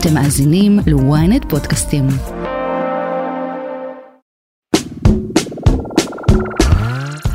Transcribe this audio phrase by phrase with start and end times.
[0.00, 2.06] אתם מאזינים ל-ynet פודקאסטים.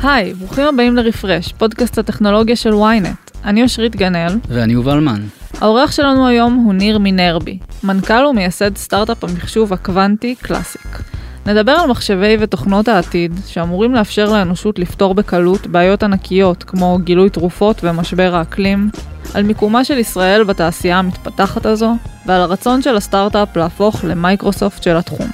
[0.02, 3.38] היי, ברוכים הבאים לרפרש, פודקאסט הטכנולוגיה של ynet.
[3.44, 4.38] אני אושרית גנאל.
[4.48, 5.22] ואני יובל מן.
[5.60, 11.13] העורך שלנו היום הוא ניר מינרבי, מנכ"ל ומייסד סטארט-אפ המחשוב הקוונטי קלאסיק.
[11.46, 17.84] נדבר על מחשבי ותוכנות העתיד, שאמורים לאפשר לאנושות לפתור בקלות בעיות ענקיות כמו גילוי תרופות
[17.84, 18.90] ומשבר האקלים,
[19.34, 21.94] על מיקומה של ישראל בתעשייה המתפתחת הזו,
[22.26, 25.28] ועל הרצון של הסטארט-אפ להפוך למייקרוסופט של התחום.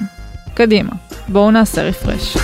[0.53, 0.91] קדימה,
[1.27, 2.37] בואו נעשה רפרש.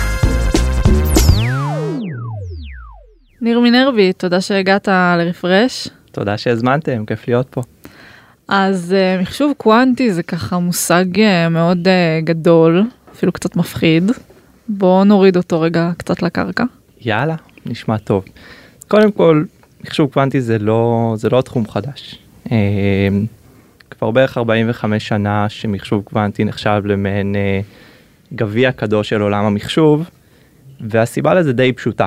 [3.40, 5.88] ניר מינרבי, תודה שהגעת לרפרש.
[6.12, 7.62] תודה שהזמנתם, כיף להיות פה.
[8.48, 12.84] אז uh, מחשוב קוונטי זה ככה מושג uh, מאוד uh, גדול,
[13.18, 14.10] אפילו קצת מפחיד.
[14.68, 16.64] בואו נוריד אותו רגע קצת לקרקע.
[17.00, 17.36] יאללה,
[17.66, 18.24] נשמע טוב.
[18.88, 19.44] קודם כל,
[19.84, 22.18] מחשוב קוונטי זה לא, זה לא תחום חדש.
[22.46, 22.50] Uh,
[23.90, 30.10] כבר בערך 45 שנה שמחשוב קוונטי נחשב למעין uh, גביע קדוש של עולם המחשוב,
[30.80, 32.06] והסיבה לזה די פשוטה.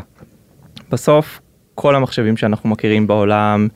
[0.91, 1.39] בסוף
[1.75, 3.67] כל המחשבים שאנחנו מכירים בעולם,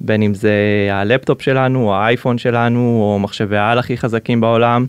[0.00, 0.54] בין אם זה
[0.92, 4.86] הלפטופ שלנו, או האייפון שלנו, או מחשבי העל הכי חזקים בעולם,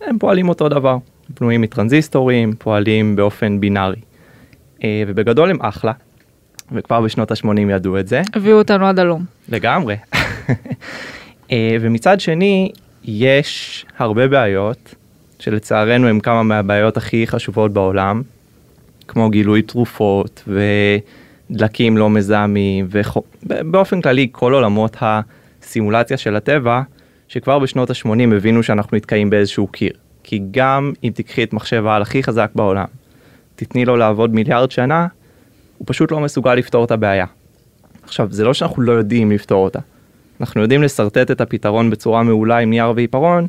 [0.00, 0.96] הם פועלים אותו דבר.
[1.40, 4.00] בנויים מטרנזיסטורים, פועלים באופן בינארי.
[4.84, 5.92] אה, ובגדול הם אחלה,
[6.72, 8.22] וכבר בשנות ה-80 ידעו את זה.
[8.34, 9.24] הביאו אותנו עד הלום.
[9.48, 9.96] לגמרי.
[11.52, 12.70] אה, ומצד שני,
[13.04, 14.94] יש הרבה בעיות,
[15.38, 18.22] שלצערנו הם כמה מהבעיות הכי חשובות בעולם,
[19.08, 20.48] כמו גילוי תרופות
[21.50, 26.82] ודלקים לא מזהמים, ובאופן כללי כל עולמות הסימולציה של הטבע,
[27.28, 29.92] שכבר בשנות ה-80 הבינו שאנחנו נתקעים באיזשהו קיר.
[30.26, 32.84] כי גם אם תקחי את מחשב העל הכי חזק בעולם,
[33.56, 35.06] תתני לו לעבוד מיליארד שנה,
[35.78, 37.26] הוא פשוט לא מסוגל לפתור את הבעיה.
[38.02, 39.78] עכשיו, זה לא שאנחנו לא יודעים לפתור אותה.
[40.40, 43.46] אנחנו יודעים לשרטט את הפתרון בצורה מעולה עם נייר ועיפרון,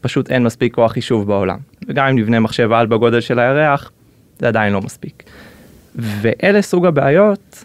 [0.00, 1.58] פשוט אין מספיק כוח חישוב בעולם.
[1.88, 3.90] וגם אם נבנה מחשב על בגודל של הירח,
[4.38, 5.22] זה עדיין לא מספיק.
[5.94, 7.64] ואלה סוג הבעיות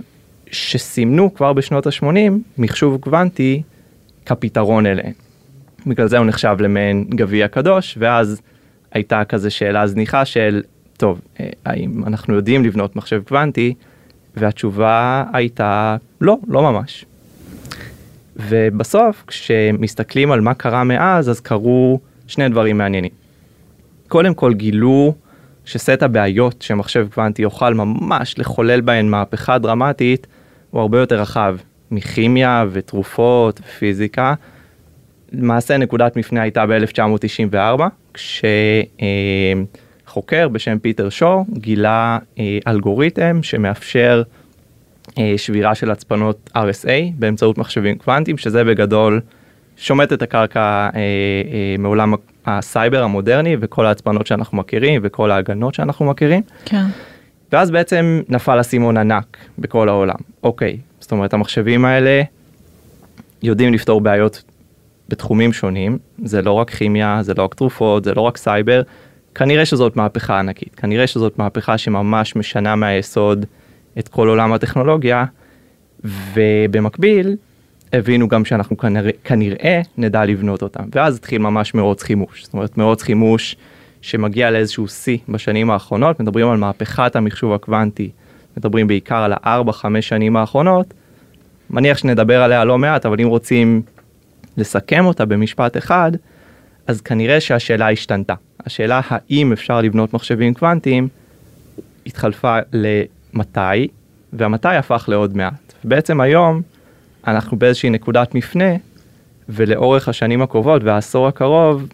[0.51, 3.61] שסימנו כבר בשנות ה-80 מחשוב קוונטי
[4.25, 5.13] כפתרון אליהן.
[5.85, 8.41] בגלל זה הוא נחשב למעין גביע קדוש, ואז
[8.91, 10.61] הייתה כזה שאלה זניחה של,
[10.97, 13.73] טוב, אה, האם אנחנו יודעים לבנות מחשב קוונטי?
[14.37, 17.05] והתשובה הייתה, לא, לא ממש.
[18.35, 23.11] ובסוף, כשמסתכלים על מה קרה מאז, אז קרו שני דברים מעניינים.
[24.07, 25.13] קודם כל גילו
[25.65, 30.27] שסט הבעיות שמחשב קוונטי יוכל ממש לחולל בהן מהפכה דרמטית,
[30.71, 31.57] הוא הרבה יותר רחב
[31.91, 34.33] מכימיה ותרופות ופיזיקה.
[35.31, 37.83] למעשה נקודת מפנה הייתה ב-1994,
[40.03, 44.23] כשחוקר בשם פיטר שור גילה אה, אלגוריתם שמאפשר
[45.17, 49.21] אה, שבירה של הצפנות RSA באמצעות מחשבים קוונטיים, שזה בגדול
[49.77, 52.13] שומט את הקרקע אה, מעולם
[52.45, 56.41] הסייבר המודרני וכל ההצפנות שאנחנו מכירים וכל ההגנות שאנחנו מכירים.
[56.65, 56.85] כן.
[57.51, 60.15] ואז בעצם נפל אסימון ענק בכל העולם.
[60.43, 62.21] אוקיי, זאת אומרת המחשבים האלה
[63.43, 64.43] יודעים לפתור בעיות
[65.09, 68.81] בתחומים שונים, זה לא רק כימיה, זה לא רק תרופות, זה לא רק סייבר,
[69.35, 73.45] כנראה שזאת מהפכה ענקית, כנראה שזאת מהפכה שממש משנה מהיסוד
[73.99, 75.25] את כל עולם הטכנולוגיה,
[76.03, 77.35] ובמקביל
[77.93, 82.77] הבינו גם שאנחנו כנראה, כנראה נדע לבנות אותם, ואז התחיל ממש מרוץ חימוש, זאת אומרת
[82.77, 83.55] מרוץ חימוש
[84.01, 88.09] שמגיע לאיזשהו שיא בשנים האחרונות, מדברים על מהפכת המחשוב הקוונטי,
[88.57, 90.93] מדברים בעיקר על הארבע חמש שנים האחרונות,
[91.69, 93.81] מניח שנדבר עליה לא מעט, אבל אם רוצים
[94.57, 96.11] לסכם אותה במשפט אחד,
[96.87, 98.33] אז כנראה שהשאלה השתנתה.
[98.65, 101.07] השאלה האם אפשר לבנות מחשבים קוונטיים
[102.05, 103.87] התחלפה למתי,
[104.33, 105.73] והמתי הפך לעוד מעט.
[105.83, 106.61] בעצם היום
[107.27, 108.75] אנחנו באיזושהי נקודת מפנה,
[109.49, 111.87] ולאורך השנים הקרובות והעשור הקרוב,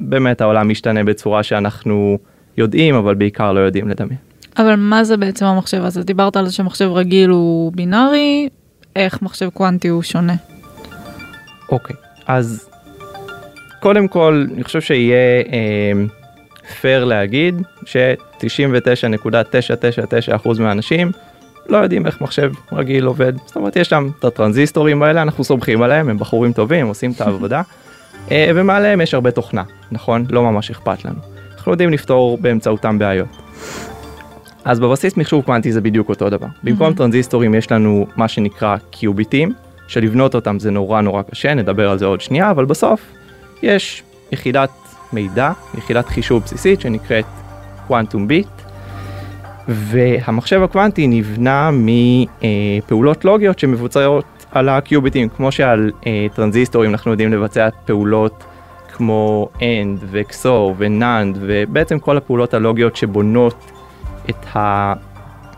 [0.00, 2.18] באמת העולם משתנה בצורה שאנחנו
[2.56, 4.18] יודעים, אבל בעיקר לא יודעים לדמיין.
[4.58, 6.02] אבל מה זה בעצם המחשב הזה?
[6.02, 8.48] דיברת על זה שמחשב רגיל הוא בינארי,
[8.96, 10.34] איך מחשב קוונטי הוא שונה?
[11.70, 12.70] אוקיי, אז
[13.80, 15.92] קודם כל, אני חושב שיהיה אה,
[16.80, 21.12] פייר להגיד ש-99.999% מהאנשים
[21.68, 23.32] לא יודעים איך מחשב רגיל עובד.
[23.46, 27.20] זאת אומרת, יש שם את הטרנזיסטורים האלה, אנחנו סומכים עליהם, הם בחורים טובים, עושים את
[27.20, 27.62] העבודה,
[28.30, 29.62] אה, ומעליהם יש הרבה תוכנה,
[29.92, 30.26] נכון?
[30.30, 31.18] לא ממש אכפת לנו.
[31.56, 33.28] אנחנו יודעים לפתור באמצעותם בעיות.
[34.64, 36.46] אז בבסיס מחשוב קוונטי זה בדיוק אותו דבר.
[36.62, 39.52] במקום טרנזיסטורים יש לנו מה שנקרא קיוביטים,
[39.90, 43.12] שלבנות אותם זה נורא נורא קשה, נדבר על זה עוד שנייה, אבל בסוף
[43.62, 44.02] יש
[44.32, 44.70] יחידת
[45.12, 47.24] מידע, יחידת חישוב בסיסית שנקראת
[47.86, 48.48] קוונטום ביט,
[49.68, 57.68] והמחשב הקוונטי נבנה מפעולות לוגיות שמבוצעות על הקיוביטים, כמו שעל אה, טרנזיסטורים אנחנו יודעים לבצע
[57.84, 58.44] פעולות
[58.92, 63.72] כמו AND ו-XOR ו-NAND ובעצם כל הפעולות הלוגיות שבונות
[64.30, 64.46] את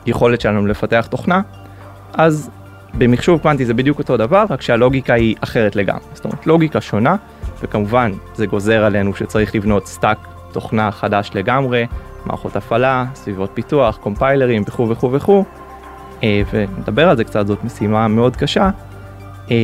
[0.06, 1.40] היכולת שלנו לפתח תוכנה,
[2.12, 2.50] אז
[2.98, 6.04] במחשוב קוונטי זה בדיוק אותו דבר, רק שהלוגיקה היא אחרת לגמרי.
[6.14, 7.16] זאת אומרת, לוגיקה שונה,
[7.62, 10.18] וכמובן זה גוזר עלינו שצריך לבנות stack
[10.52, 11.86] תוכנה חדש לגמרי,
[12.26, 15.44] מערכות הפעלה, סביבות פיתוח, קומפיילרים וכו' וכו' וכו',
[16.22, 18.70] אה, ונדבר על זה קצת, זאת משימה מאוד קשה,
[19.50, 19.56] אה,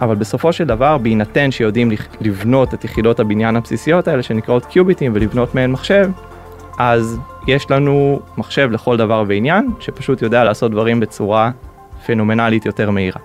[0.00, 5.54] אבל בסופו של דבר, בהינתן שיודעים לבנות את יחידות הבניין הבסיסיות האלה שנקראות קיוביטים ולבנות
[5.54, 6.10] מהן מחשב,
[6.78, 11.50] אז יש לנו מחשב לכל דבר ועניין, שפשוט יודע לעשות דברים בצורה
[12.06, 13.20] פנומנלית יותר מהירה.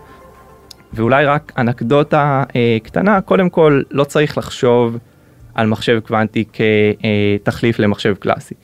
[0.93, 4.97] ואולי רק אנקדוטה אה, קטנה, קודם כל לא צריך לחשוב
[5.55, 6.45] על מחשב קוונטי
[7.43, 8.55] כתחליף למחשב קלאסי.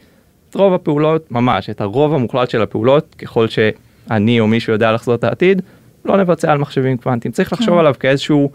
[0.49, 5.19] את רוב הפעולות, ממש, את הרוב המוחלט של הפעולות, ככל שאני או מישהו יודע לחזות
[5.19, 5.61] את העתיד,
[6.05, 7.31] לא נבצע על מחשבים קוונטיים.
[7.31, 7.79] צריך לחשוב כן.
[7.79, 8.51] עליו כאיזשהו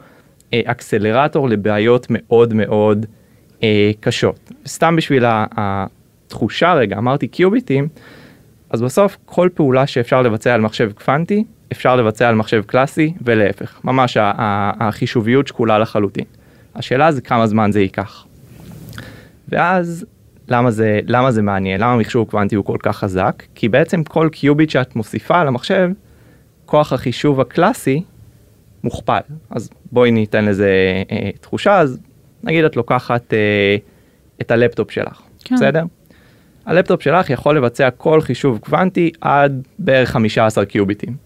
[0.53, 3.07] אה, אקסלרטור לבעיות מאוד מאוד
[3.63, 4.53] אה, קשות.
[4.67, 7.89] סתם בשביל התחושה רגע, אמרתי קיוביטים,
[8.71, 13.81] אז בסוף כל פעולה שאפשר לבצע על מחשב קוונטי, אפשר לבצע על מחשב קלאסי ולהפך.
[13.85, 14.17] ממש
[14.81, 16.25] החישוביות שקולה לחלוטין.
[16.75, 18.27] השאלה זה כמה זמן זה ייקח.
[19.49, 20.07] ואז
[20.49, 21.81] למה זה, למה זה מעניין?
[21.81, 23.43] למה מחשוב קוונטי הוא כל כך חזק?
[23.55, 25.91] כי בעצם כל קיוביט שאת מוסיפה על המחשב,
[26.67, 28.03] כוח החישוב הקלאסי
[28.85, 29.21] מוכפל.
[29.51, 30.71] אז בואי ניתן לזה
[31.11, 31.99] אה, תחושה, אז
[32.43, 33.77] נגיד את לוקחת אה,
[34.41, 35.55] את הלפטופ שלך, כן.
[35.55, 35.85] בסדר?
[36.71, 41.17] הלפטופ שלך יכול לבצע כל חישוב קוונטי עד בערך 15 קיוביטים.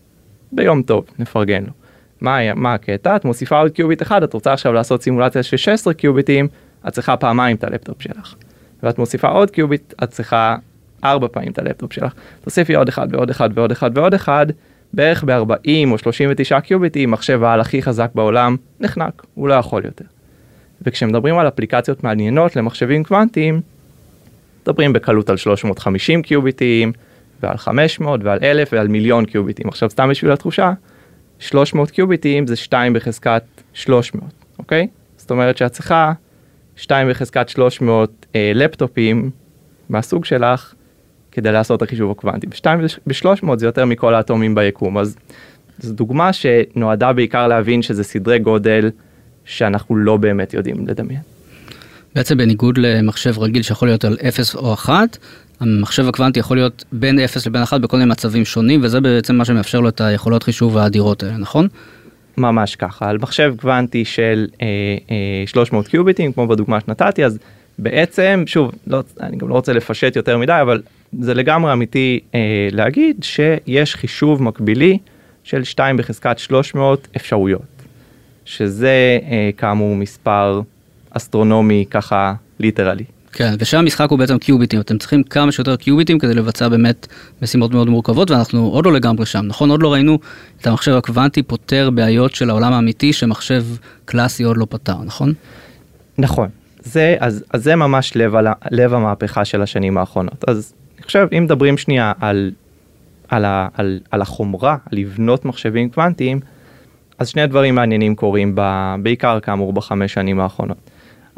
[0.52, 1.72] ביום טוב, נפרגן לו.
[2.20, 3.16] מה, מה הקטע?
[3.16, 6.48] את מוסיפה עוד קיוביט אחד, את רוצה עכשיו לעשות סימולציה של 16 קיוביטים,
[6.88, 8.34] את צריכה פעמיים את הלפטופ שלך.
[8.82, 10.56] ואת מוסיפה עוד קיוביט, את צריכה
[11.04, 12.12] ארבע פעמים את הלפטופ שלך.
[12.40, 14.46] תוסיפי עוד אחד ועוד אחד ועוד אחד ועוד אחד,
[14.92, 20.04] בערך ב-40 או 39 קיוביטים, מחשב העל הכי חזק בעולם נחנק, הוא לא יכול יותר.
[20.82, 23.60] וכשמדברים על אפליקציות מעניינות למחשבים קוונטיים,
[24.68, 26.92] מדברים בקלות על 350 קיוביטים,
[27.42, 29.68] ועל 500 ועל 1,000 ועל מיליון קיוביטים.
[29.68, 30.72] עכשיו סתם בשביל התחושה,
[31.38, 34.24] 300 קיוביטים זה 2 בחזקת 300,
[34.58, 34.88] אוקיי?
[35.16, 36.12] זאת אומרת שאת צריכה
[36.76, 39.30] 2 בחזקת 300 אה, לפטופים
[39.88, 40.74] מהסוג שלך
[41.32, 42.46] כדי לעשות את החישוב הקוונטי.
[42.52, 45.16] 2 ב-300 זה יותר מכל האטומים ביקום, אז
[45.78, 48.90] זו דוגמה שנועדה בעיקר להבין שזה סדרי גודל
[49.44, 51.33] שאנחנו לא באמת יודעים לדמיין.
[52.14, 55.18] בעצם בניגוד למחשב רגיל שיכול להיות על 0 או 1,
[55.60, 59.44] המחשב הקוונטי יכול להיות בין 0 לבין 1 בכל מיני מצבים שונים, וזה בעצם מה
[59.44, 61.68] שמאפשר לו את היכולות חישוב האדירות האלה, נכון?
[62.36, 64.66] ממש ככה, על מחשב קוונטי של אה,
[65.10, 67.38] אה, 300 קיוביטים, כמו בדוגמה שנתתי, אז
[67.78, 70.82] בעצם, שוב, לא, אני גם לא רוצה לפשט יותר מדי, אבל
[71.20, 74.98] זה לגמרי אמיתי אה, להגיד שיש חישוב מקבילי
[75.44, 77.82] של 2 בחזקת 300 אפשרויות,
[78.44, 80.60] שזה אה, כאמור מספר
[81.16, 83.04] אסטרונומי ככה literally.
[83.32, 87.06] כן, ושם המשחק הוא בעצם קיוביטים, אתם צריכים כמה שיותר קיוביטים כדי לבצע באמת
[87.42, 89.70] משימות מאוד מורכבות, ואנחנו עוד לא לגמרי שם, נכון?
[89.70, 90.18] עוד לא ראינו
[90.60, 93.64] את המחשב הקוונטי פותר בעיות של העולם האמיתי שמחשב
[94.04, 95.32] קלאסי עוד לא פתר, נכון?
[96.18, 96.48] נכון,
[96.82, 100.44] זה, אז, אז זה ממש לב, על, לב המהפכה של השנים האחרונות.
[100.48, 102.50] אז אני חושב, אם מדברים שנייה על,
[103.28, 106.40] על, ה, על, על החומרה, על לבנות מחשבים קוונטיים,
[107.18, 110.90] אז שני דברים מעניינים קורים ב, בעיקר כאמור בחמש שנים האחרונות.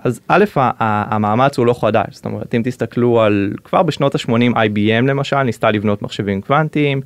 [0.07, 0.45] אז א',
[0.79, 5.71] המאמץ הוא לא חדש, זאת אומרת, אם תסתכלו על, כבר בשנות ה-80 IBM למשל ניסתה
[5.71, 7.01] לבנות מחשבים קוונטיים,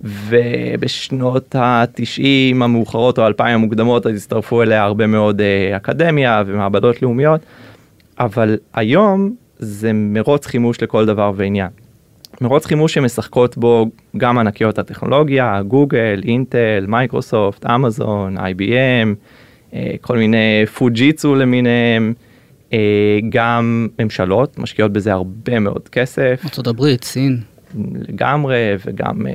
[0.00, 7.40] ובשנות ה-90 המאוחרות או 2000 המוקדמות אז הצטרפו אליה הרבה מאוד uh, אקדמיה ומעבדות לאומיות,
[8.18, 11.68] אבל היום זה מרוץ חימוש לכל דבר ועניין.
[12.40, 19.14] מרוץ חימוש שמשחקות בו גם ענקיות הטכנולוגיה, גוגל, אינטל, מייקרוסופט, אמזון, IBM,
[19.74, 22.29] אה, כל מיני פוג'יצו למיניהם, אה,
[23.28, 26.42] גם ממשלות משקיעות בזה הרבה מאוד כסף.
[26.58, 27.40] ארה"ב, סין.
[28.08, 29.32] לגמרי, וגם אה,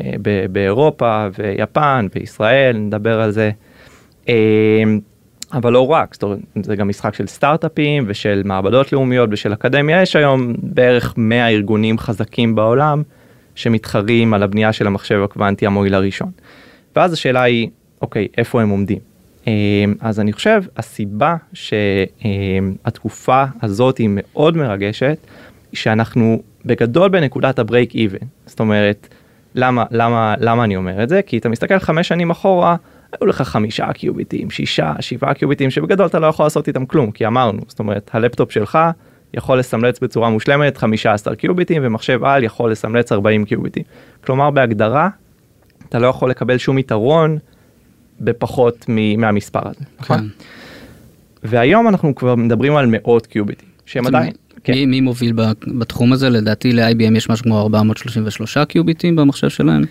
[0.52, 3.52] באירופה ויפן וישראל, נדבר על זה.
[5.54, 10.02] אבל לא רק, זאת אומרת, זה גם משחק של סטארט-אפים ושל מעבדות לאומיות ושל אקדמיה,
[10.02, 13.04] יש היום בערך 100 ארגונים חזקים בעולם
[13.56, 16.32] שמתחרים על הבנייה של המחשב הקוונטי המועיל הראשון.
[16.96, 17.70] ואז השאלה היא,
[18.02, 19.15] אוקיי, איפה הם עומדים?
[19.48, 25.18] אמ, אז אני חושב הסיבה שהתקופה הזאת היא מאוד מרגשת,
[25.74, 28.18] שאנחנו בגדול בנקודת ה break even.
[28.46, 29.08] זאת אומרת,
[29.56, 31.22] למה, למה, למה אני אומר את זה?
[31.22, 32.76] כי אתה מסתכל חמש שנים אחורה,
[33.12, 37.28] היו לך חמישה קיוביטים, שישה, שבעה קיוביטים, שבגדול אתה לא יכול לעשות איתם כלום, כי
[37.28, 38.80] אמרנו, זאת אומרת, הלפטופ שלך
[39.34, 43.84] יכול לסמלץ בצורה מושלמת 15 קיוביטים, ומחשב על יכול לסמלץ 40 קיוביטים.
[44.26, 45.10] כלומר, בהגדרה,
[45.90, 47.38] אתה לא יכול לקבל שום יתרון
[48.22, 48.86] בפחות
[49.18, 50.18] מהמספר הזה, נכון?
[50.18, 50.26] כן.
[51.44, 54.74] והיום אנחנו כבר מדברים על מאות קיוביטים, שהם עדיין, כן.
[54.74, 55.34] מי, מי מוביל
[55.68, 56.30] בתחום הזה?
[56.30, 59.84] לדעתי ל-IBM יש משהו כמו 433 קיוביטים במחשב שלהם.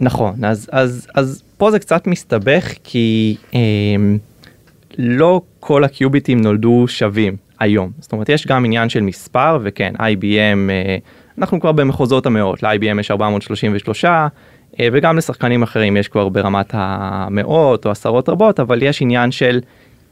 [0.00, 3.60] נכון, אז, אז, אז פה זה קצת מסתבך כי אה,
[4.98, 7.90] לא כל הקיוביטים נולדו שווים היום.
[8.00, 10.96] זאת אומרת, יש גם עניין של מספר, וכן, IBM, אה,
[11.38, 14.28] אנחנו כבר במחוזות המאות, ל-IBM יש 433, אה,
[14.92, 19.60] וגם לשחקנים אחרים יש כבר ברמת המאות או עשרות רבות, אבל יש עניין של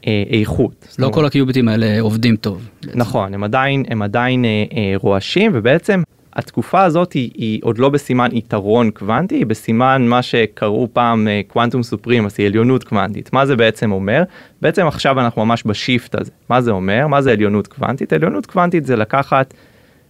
[0.07, 0.95] אה, איכות.
[0.99, 2.69] לא אומרת, כל הקיוביטים האלה עובדים טוב.
[2.95, 7.89] נכון, הם עדיין, הם עדיין אה, אה, רועשים, ובעצם התקופה הזאת היא, היא עוד לא
[7.89, 13.33] בסימן יתרון קוונטי, היא בסימן מה שקראו פעם קוונטום סופרימאסי, עליונות קוונטית.
[13.33, 14.23] מה זה בעצם אומר?
[14.61, 16.31] בעצם עכשיו אנחנו ממש בשיפט הזה.
[16.49, 17.07] מה זה אומר?
[17.07, 18.13] מה זה עליונות קוונטית?
[18.13, 19.53] עליונות קוונטית זה לקחת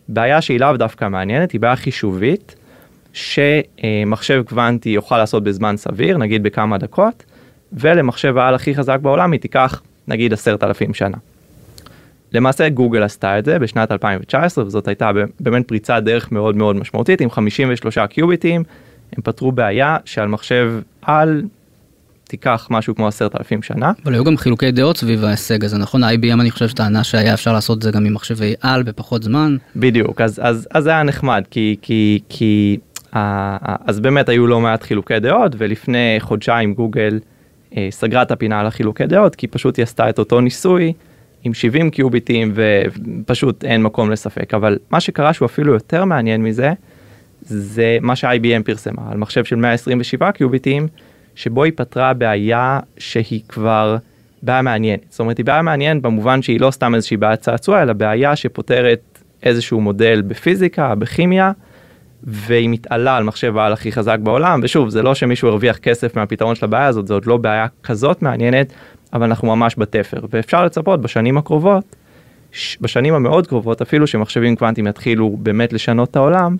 [0.09, 2.55] בעיה שהיא לאו דווקא מעניינת, היא בעיה חישובית,
[3.19, 7.23] שמחשב קוונטי יוכל לעשות בזמן סביר, נגיד בכמה דקות,
[7.73, 11.17] ולמחשב העל הכי חזק בעולם היא תיקח נגיד עשרת אלפים שנה.
[12.33, 17.21] למעשה גוגל עשתה את זה בשנת 2019 וזאת הייתה באמת פריצת דרך מאוד מאוד משמעותית
[17.21, 18.63] עם 53 קיוביטים
[19.17, 21.43] הם פתרו בעיה שעל מחשב על
[22.29, 23.91] תיקח משהו כמו עשרת אלפים שנה.
[24.05, 26.03] אבל היו גם חילוקי דעות סביב ההישג הזה, נכון?
[26.03, 29.57] ה-IBM אני חושב שטענה שהיה אפשר לעשות את זה גם עם מחשבי על בפחות זמן.
[29.75, 32.77] בדיוק אז אז אז זה היה נחמד כי כי כי
[33.11, 37.19] אז באמת היו לא מעט חילוקי דעות ולפני חודשיים גוגל
[37.77, 40.93] אה, סגרה את הפינה על החילוקי דעות כי פשוט היא עשתה את אותו ניסוי
[41.43, 44.53] עם 70 קיוביטים ופשוט אין מקום לספק.
[44.53, 46.73] אבל מה שקרה שהוא אפילו יותר מעניין מזה
[47.41, 50.87] זה מה ש-IBM פרסמה על מחשב של 127 קיוביטים
[51.35, 53.97] שבו היא פתרה בעיה שהיא כבר
[54.41, 55.05] בעיה מעניינת.
[55.09, 59.19] זאת אומרת היא בעיה מעניינת במובן שהיא לא סתם איזושהי בעיה צעצוע אלא בעיה שפותרת
[59.43, 61.51] איזשהו מודל בפיזיקה בכימיה
[62.23, 66.55] והיא מתעלה על מחשב העל הכי חזק בעולם ושוב זה לא שמישהו הרוויח כסף מהפתרון
[66.55, 68.73] של הבעיה הזאת זה עוד לא בעיה כזאת מעניינת
[69.13, 71.95] אבל אנחנו ממש בתפר ואפשר לצפות בשנים הקרובות
[72.81, 76.57] בשנים המאוד קרובות אפילו שמחשבים קוונטיים יתחילו באמת לשנות את העולם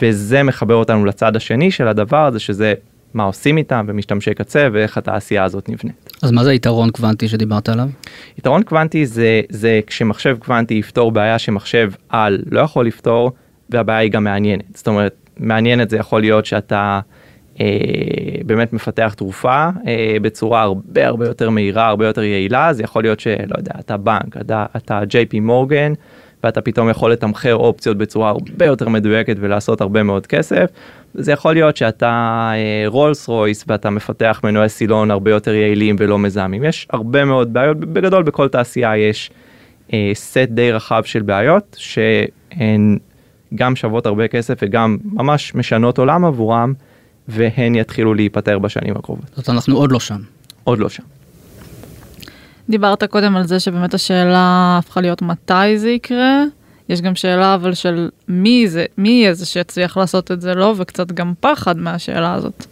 [0.00, 2.74] וזה מחבר אותנו לצד השני של הדבר הזה שזה
[3.14, 6.12] מה עושים איתם ומשתמשי קצה ואיך התעשייה הזאת נבנית.
[6.22, 7.88] אז מה זה היתרון קוונטי שדיברת עליו?
[8.38, 13.32] יתרון קוונטי זה זה כשמחשב קוונטי יפתור בעיה שמחשב על לא יכול לפתור
[13.70, 17.00] והבעיה היא גם מעניינת זאת אומרת מעניינת זה יכול להיות שאתה
[17.60, 17.66] אה,
[18.46, 23.20] באמת מפתח תרופה אה, בצורה הרבה הרבה יותר מהירה הרבה יותר יעילה זה יכול להיות
[23.20, 25.92] שלא יודע אתה בנק אתה, אתה JP מורגן
[26.44, 30.70] ואתה פתאום יכול לתמחר אופציות בצורה הרבה יותר מדויקת ולעשות הרבה מאוד כסף.
[31.14, 32.52] זה יכול להיות שאתה
[32.86, 37.76] רולס רויס ואתה מפתח מנועי סילון הרבה יותר יעילים ולא מזהמים יש הרבה מאוד בעיות
[37.80, 39.30] בגדול בכל תעשייה יש
[39.92, 42.98] אה, סט די רחב של בעיות שהן
[43.54, 46.72] גם שוות הרבה כסף וגם ממש משנות עולם עבורם
[47.28, 49.26] והן יתחילו להיפטר בשנים הקרובות.
[49.36, 50.20] זאת אנחנו עוד לא שם.
[50.64, 51.02] עוד לא שם.
[52.68, 56.44] דיברת קודם על זה שבאמת השאלה הפכה להיות מתי זה יקרה.
[56.88, 60.74] יש גם שאלה אבל של מי זה, מי יהיה זה שיצליח לעשות את זה לא,
[60.76, 62.66] וקצת גם פחד מהשאלה הזאת.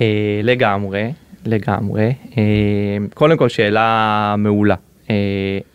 [0.00, 1.12] אה, לגמרי,
[1.44, 2.12] לגמרי.
[2.38, 2.42] אה,
[3.14, 4.74] קודם כל שאלה מעולה.
[5.10, 5.14] אה,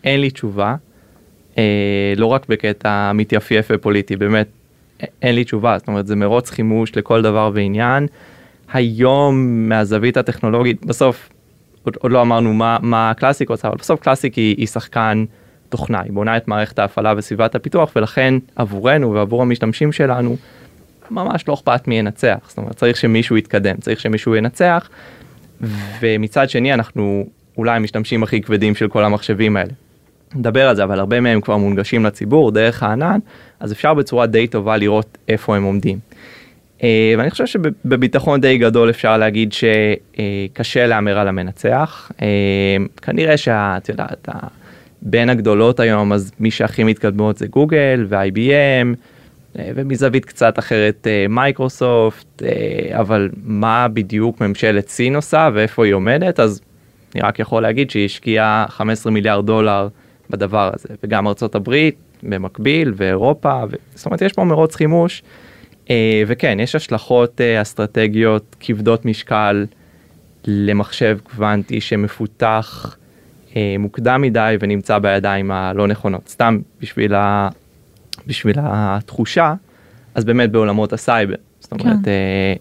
[0.04, 0.74] אין לי תשובה.
[1.58, 4.46] אה, לא רק בקטע מתייפייף ופוליטי, באמת
[5.22, 8.06] אין לי תשובה, זאת אומרת זה מרוץ חימוש לכל דבר ועניין.
[8.72, 11.28] היום מהזווית הטכנולוגית, בסוף
[11.84, 15.24] עוד, עוד לא אמרנו מה, מה הקלאסיק עושה, אבל בסוף קלאסיק היא, היא שחקן
[15.68, 20.36] תוכנה, היא בונה את מערכת ההפעלה וסביבת הפיתוח ולכן עבורנו ועבור המשתמשים שלנו
[21.10, 24.88] ממש לא אכפת מי ינצח, זאת אומרת צריך שמישהו יתקדם, צריך שמישהו ינצח
[26.00, 27.26] ומצד שני אנחנו
[27.58, 29.72] אולי המשתמשים הכי כבדים של כל המחשבים האלה.
[30.34, 33.18] נדבר על זה אבל הרבה מהם כבר מונגשים לציבור דרך הענן
[33.60, 35.98] אז אפשר בצורה די טובה לראות איפה הם עומדים.
[36.78, 36.84] Uh,
[37.18, 42.22] ואני חושב שבביטחון די גדול אפשר להגיד שקשה להמר על המנצח uh,
[43.02, 44.28] כנראה שאת יודעת
[45.02, 52.42] בין הגדולות היום אז מי שהכי מתקדמות זה גוגל ו-IBM uh, ומזווית קצת אחרת מייקרוסופט
[52.92, 56.60] אבל מה בדיוק ממשלת סין עושה ואיפה היא עומדת אז
[57.14, 59.88] אני רק יכול להגיד שהיא השקיעה 15 מיליארד דולר
[60.30, 63.76] בדבר הזה וגם ארצות הברית במקביל ואירופה ו...
[63.94, 65.22] זאת אומרת יש פה מרוץ חימוש.
[65.84, 65.88] Uh,
[66.26, 69.66] וכן יש השלכות uh, אסטרטגיות כבדות משקל
[70.44, 72.96] למחשב קוונטי שמפותח
[73.50, 77.48] uh, מוקדם מדי ונמצא בידיים הלא נכונות סתם בשביל, ה...
[78.26, 79.54] בשביל התחושה
[80.14, 82.10] אז באמת בעולמות הסייבר זאת אומרת כן.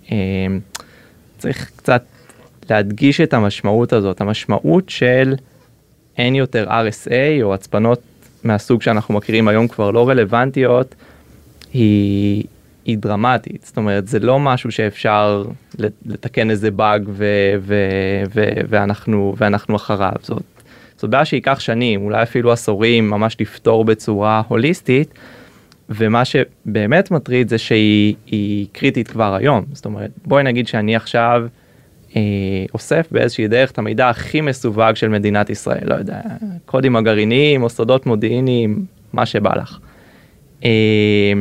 [0.06, 0.80] uh, uh,
[1.38, 2.04] צריך קצת
[2.70, 5.34] להדגיש את המשמעות הזאת המשמעות של
[6.22, 8.02] אין יותר RSA או הצפנות
[8.44, 10.96] מהסוג שאנחנו מכירים היום כבר לא רלוונטיות
[11.74, 12.44] היא,
[12.86, 15.46] היא דרמטית זאת אומרת זה לא משהו שאפשר
[16.06, 20.44] לתקן איזה באג ו- ו- ו- ואנחנו ואנחנו אחריו זאת
[20.98, 25.14] זאת בעיה שייקח שנים, אולי אפילו עשורים, ממש לפתור בצורה הוליסטית,
[25.90, 29.66] ומה שבאמת מטריד זה שהיא היא קריטית כבר היום.
[29.74, 31.48] זאת אומרת, בואי נגיד שאני עכשיו
[32.74, 36.20] אוסף באיזושהי דרך את המידע הכי מסווג של מדינת ישראל, לא יודע,
[36.66, 39.80] קודים הגרעיניים או סודות מודיעיניים, מה שבא לך.
[40.66, 41.34] אה,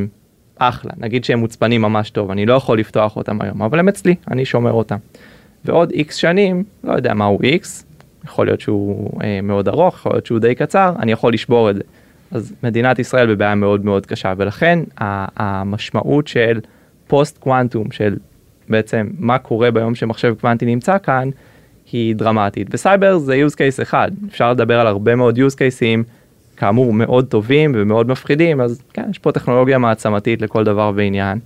[0.58, 4.14] אחלה, נגיד שהם מוצפנים ממש טוב, אני לא יכול לפתוח אותם היום, אבל הם אצלי,
[4.30, 4.96] אני שומר אותם.
[5.64, 7.86] ועוד איקס שנים, לא יודע מהו איקס,
[8.24, 11.76] יכול להיות שהוא אה, מאוד ארוך, יכול להיות שהוא די קצר, אני יכול לשבור את
[11.76, 11.82] זה.
[12.30, 14.78] אז מדינת ישראל בבעיה מאוד מאוד קשה, ולכן
[15.36, 16.60] המשמעות של
[17.06, 18.16] פוסט קוונטום, של
[18.70, 21.30] בעצם מה קורה ביום שמחשב קוונטי נמצא כאן,
[21.92, 22.68] היא דרמטית.
[22.70, 26.04] וסייבר זה use case אחד, אפשר לדבר על הרבה מאוד use cases,
[26.56, 31.38] כאמור מאוד טובים ומאוד מפחידים, אז כן, יש פה טכנולוגיה מעצמתית לכל דבר ועניין,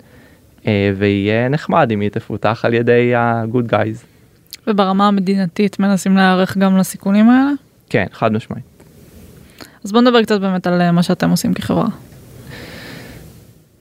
[0.66, 4.04] אה, ויהיה נחמד אם היא תפותח על ידי ה-good guys.
[4.66, 7.50] וברמה המדינתית מנסים להיערך גם לסיכונים האלה?
[7.88, 8.64] כן, חד משמעית.
[9.84, 11.88] אז בוא נדבר קצת באמת על אה, מה שאתם עושים כחברה.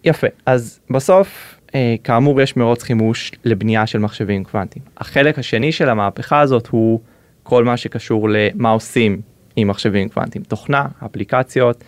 [0.04, 1.53] יפה, אז בסוף,
[2.04, 4.86] כאמור, יש מרוץ חימוש לבנייה של מחשבים קוונטיים.
[4.98, 7.00] החלק השני של המהפכה הזאת הוא
[7.44, 9.22] כל מה שקשור למה עושים
[9.56, 11.84] עם מחשבים קוונטיים, תוכנה, אפליקציות,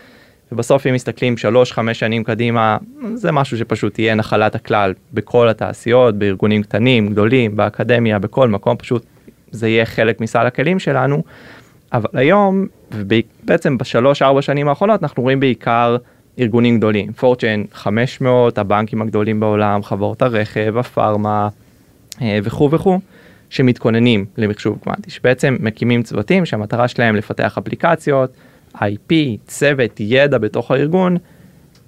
[0.51, 1.35] ובסוף אם מסתכלים
[1.75, 2.77] 3-5 שנים קדימה,
[3.13, 9.05] זה משהו שפשוט יהיה נחלת הכלל בכל התעשיות, בארגונים קטנים, גדולים, באקדמיה, בכל מקום, פשוט
[9.51, 11.23] זה יהיה חלק מסל הכלים שלנו.
[11.93, 15.97] אבל היום, ובעצם בשלוש ארבע שנים האחרונות, אנחנו רואים בעיקר
[16.39, 21.47] ארגונים גדולים, פורצ'ן 500, הבנקים הגדולים בעולם, חברות הרכב, הפארמה
[22.21, 22.99] אה, וכו' וכו',
[23.49, 28.33] שמתכוננים למחשוב קוונטי, שבעצם מקימים צוותים שהמטרה שלהם לפתח אפליקציות,
[28.75, 29.13] IP,
[29.47, 31.17] צוות, ידע בתוך הארגון,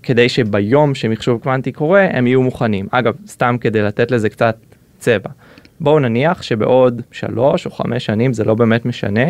[0.04, 2.88] כדי שביום שמחשוב קוונטי קורה הם יהיו מוכנים.
[2.92, 4.58] אגב, סתם כדי לתת לזה קצת
[5.00, 5.30] צבע.
[5.80, 9.26] בואו נניח שבעוד שלוש או חמש שנים, זה לא באמת משנה,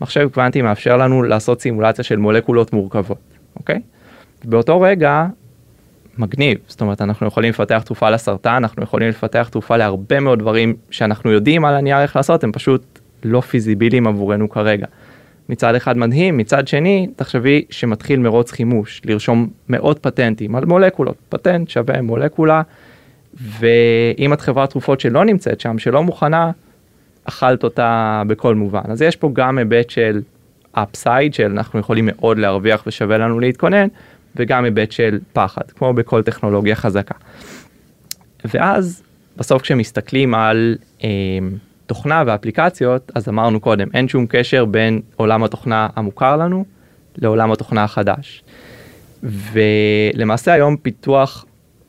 [0.00, 3.18] מחשב קוונטי מאפשר לנו לעשות סימולציה של מולקולות מורכבות,
[3.56, 3.80] אוקיי?
[4.44, 5.26] באותו רגע,
[6.18, 10.74] מגניב, זאת אומרת אנחנו יכולים לפתח תרופה לסרטן, אנחנו יכולים לפתח תרופה להרבה מאוד דברים
[10.90, 14.86] שאנחנו יודעים על הנייר איך לעשות, הם פשוט לא פיזיביליים עבורנו כרגע.
[15.48, 21.68] מצד אחד מדהים, מצד שני, תחשבי שמתחיל מרוץ חימוש, לרשום מאות פטנטים על מולקולות, פטנט
[21.68, 22.62] שווה מולקולה,
[23.34, 26.50] ואם את חברת תרופות שלא נמצאת שם, שלא מוכנה,
[27.24, 28.80] אכלת אותה בכל מובן.
[28.88, 30.20] אז יש פה גם היבט של
[30.72, 33.88] אפסייד, של אנחנו יכולים מאוד להרוויח ושווה לנו להתכונן,
[34.36, 37.14] וגם היבט של פחד, כמו בכל טכנולוגיה חזקה.
[38.44, 39.02] ואז
[39.36, 41.08] בסוף כשמסתכלים על אה,
[41.86, 46.64] תוכנה ואפליקציות, אז אמרנו קודם, אין שום קשר בין עולם התוכנה המוכר לנו
[47.16, 48.42] לעולם התוכנה החדש.
[49.22, 51.44] ולמעשה היום פיתוח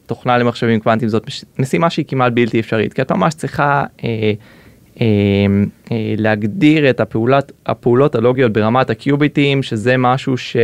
[0.06, 1.24] תוכנה למחשבים קוונטיים זאת
[1.60, 4.10] משימה שהיא כמעט בלתי אפשרית, כי את ממש צריכה אה,
[5.02, 5.06] אה,
[5.92, 10.62] אה, להגדיר את הפעולת, הפעולות הלוגיות ברמת הקיוביטים, שזה משהו שגם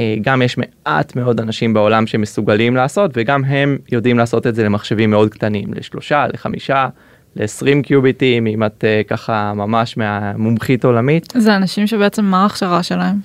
[0.00, 5.10] אה, יש מעט מאוד אנשים בעולם שמסוגלים לעשות, וגם הם יודעים לעשות את זה למחשבים
[5.10, 6.88] מאוד קטנים, לשלושה, לחמישה.
[7.36, 11.32] ל-20 קיוביטים, אם את uh, ככה ממש מהמומחית עולמית.
[11.36, 13.16] זה אנשים שבעצם מה ההכשרה שלהם?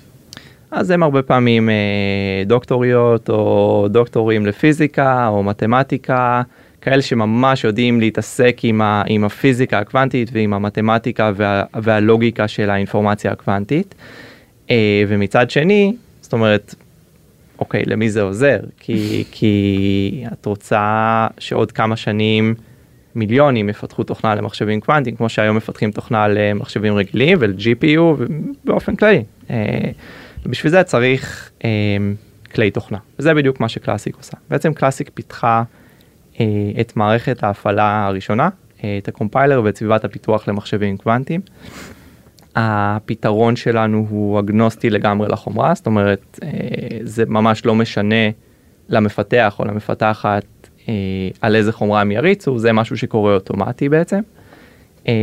[0.70, 6.42] אז הם הרבה פעמים uh, דוקטוריות או דוקטורים לפיזיקה או מתמטיקה,
[6.80, 13.32] כאלה שממש יודעים להתעסק עם, ה, עם הפיזיקה הקוונטית ועם המתמטיקה וה, והלוגיקה של האינפורמציה
[13.32, 13.94] הקוונטית.
[15.08, 15.92] ומצד שני,
[16.26, 16.74] זאת אומרת,
[17.58, 18.58] אוקיי, למי זה עוזר?
[18.80, 22.54] כי, כי את רוצה שעוד כמה שנים
[23.14, 29.24] מיליונים יפתחו תוכנה למחשבים קוונטיים, כמו שהיום מפתחים תוכנה למחשבים רגילים ול-GPU ובאופן כללי.
[29.50, 29.90] אה,
[30.46, 31.70] בשביל זה צריך אה,
[32.54, 34.36] כלי תוכנה, וזה בדיוק מה שקלאסיק עושה.
[34.50, 35.62] בעצם קלאסיק פיתחה
[36.40, 36.46] אה,
[36.80, 38.48] את מערכת ההפעלה הראשונה,
[38.98, 41.40] את הקומפיילר ואת סביבת הפיתוח למחשבים קוונטיים.
[42.56, 46.40] הפתרון שלנו הוא אגנוסטי לגמרי לחומרה, זאת אומרת,
[47.02, 48.30] זה ממש לא משנה
[48.88, 50.44] למפתח או למפתחת
[50.88, 50.94] אה,
[51.40, 54.20] על איזה חומרה הם יריצו, זה משהו שקורה אוטומטי בעצם.
[55.08, 55.14] אה,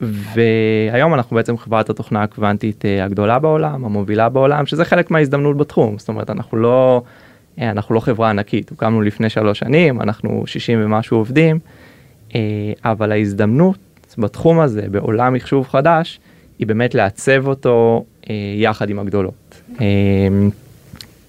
[0.00, 5.98] והיום אנחנו בעצם חברת התוכנה הקוונטית אה, הגדולה בעולם, המובילה בעולם, שזה חלק מההזדמנות בתחום,
[5.98, 7.02] זאת אומרת אנחנו לא,
[7.60, 11.58] אה, אנחנו לא חברה ענקית, הוקמנו לפני שלוש שנים, אנחנו 60 ומשהו עובדים,
[12.34, 12.40] אה,
[12.84, 13.78] אבל ההזדמנות
[14.18, 16.20] בתחום הזה, בעולם מחשוב חדש,
[16.58, 19.62] היא באמת לעצב אותו אה, יחד עם הגדולות.
[19.80, 19.86] אה,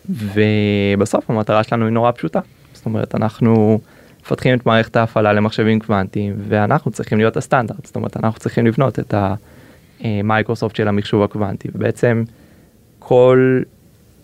[0.10, 2.40] ובסוף המטרה שלנו היא נורא פשוטה,
[2.74, 3.80] זאת אומרת אנחנו
[4.22, 9.00] מפתחים את מערכת ההפעלה למחשבים קוונטיים ואנחנו צריכים להיות הסטנדרט זאת אומרת אנחנו צריכים לבנות
[9.00, 9.14] את
[10.04, 12.24] המייקרוסופט של המחשוב הקוונטי ובעצם
[13.00, 13.62] כל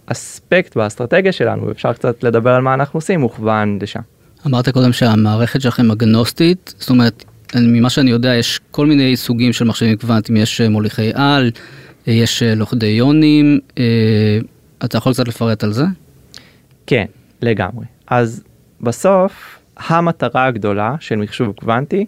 [0.06, 4.00] אספקט באסטרטגיה שלנו אפשר קצת לדבר על מה אנחנו עושים מוכוון לשם.
[4.48, 7.24] אמרת קודם שהמערכת שלכם אגנוסטית זאת אומרת
[7.56, 11.52] ממה שאני יודע יש כל מיני סוגים של מחשבים קוונטיים יש מוליכי על.
[12.08, 13.60] יש לוכדי יונים,
[14.86, 15.84] אתה יכול קצת לפרט על זה?
[16.88, 17.06] כן,
[17.42, 17.86] לגמרי.
[18.08, 18.44] אז
[18.82, 22.06] בסוף המטרה הגדולה של מחשוב קוונטי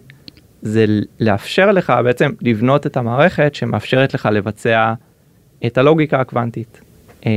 [0.62, 0.86] זה
[1.20, 4.94] לאפשר לך בעצם לבנות את המערכת שמאפשרת לך לבצע
[5.66, 6.82] את הלוגיקה הקוונטית.
[7.26, 7.32] אה,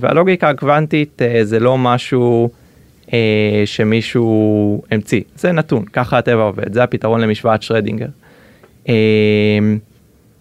[0.00, 2.50] והלוגיקה הקוונטית אה, זה לא משהו
[3.12, 8.08] אה, שמישהו המציא, זה נתון, ככה הטבע עובד, זה הפתרון למשוואת שרדינגר.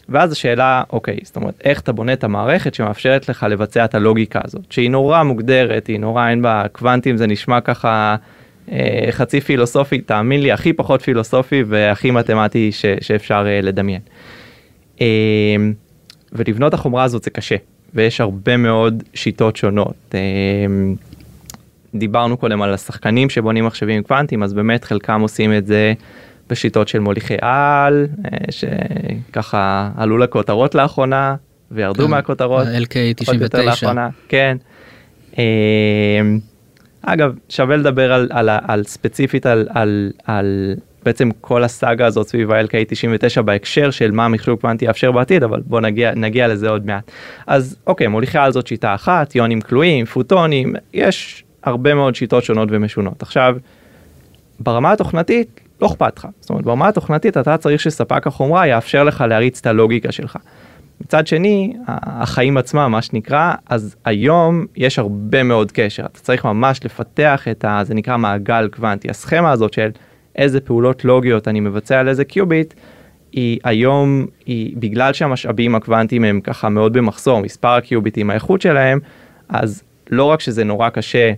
[0.09, 4.39] ואז השאלה, אוקיי, זאת אומרת, איך אתה בונה את המערכת שמאפשרת לך לבצע את הלוגיקה
[4.43, 8.15] הזאת, שהיא נורא מוגדרת, היא נורא אין בה קוונטים, זה נשמע ככה
[8.71, 14.01] אה, חצי פילוסופי, תאמין לי, הכי פחות פילוסופי והכי מתמטי ש, שאפשר אה, לדמיין.
[15.01, 15.55] אה,
[16.31, 17.55] ולבנות החומרה הזאת זה קשה,
[17.93, 19.95] ויש הרבה מאוד שיטות שונות.
[20.13, 20.19] אה,
[21.95, 25.93] דיברנו קודם על השחקנים שבונים מחשבים קוונטיים, אז באמת חלקם עושים את זה
[26.49, 31.35] בשיטות של מוליכי על, אה, שככה עלו לכותרות לאחרונה,
[31.71, 32.67] וירדו כן, מהכותרות.
[32.67, 33.87] LK99.
[34.27, 34.57] כן.
[35.37, 35.43] אה,
[37.01, 42.51] אגב, שווה לדבר על, על, על ספציפית על, על, על בעצם כל הסאגה הזאת סביב
[42.51, 47.11] ה-LK99 בהקשר של מה המכשור קוונטי יאפשר בעתיד, אבל בוא נגיע, נגיע לזה עוד מעט.
[47.47, 52.69] אז אוקיי, מוליכי על זאת שיטה אחת, יונים כלואים, פוטונים, יש הרבה מאוד שיטות שונות
[52.71, 53.21] ומשונות.
[53.21, 53.55] עכשיו,
[54.59, 56.27] ברמה התוכנתית, לא אכפת לך.
[56.39, 60.37] זאת אומרת, ברמה התוכנתית אתה צריך שספק החומרה יאפשר לך להריץ את הלוגיקה שלך.
[61.01, 66.05] מצד שני, החיים עצמם, מה שנקרא, אז היום יש הרבה מאוד קשר.
[66.05, 67.81] אתה צריך ממש לפתח את ה...
[67.83, 69.09] זה נקרא מעגל קוונטי.
[69.09, 69.89] הסכמה הזאת של
[70.35, 72.73] איזה פעולות לוגיות אני מבצע על איזה קיוביט,
[73.31, 78.99] היא היום, היא בגלל שהמשאבים הקוונטיים הם ככה מאוד במחסור, מספר הקיוביטים, האיכות שלהם,
[79.49, 81.31] אז לא רק שזה נורא קשה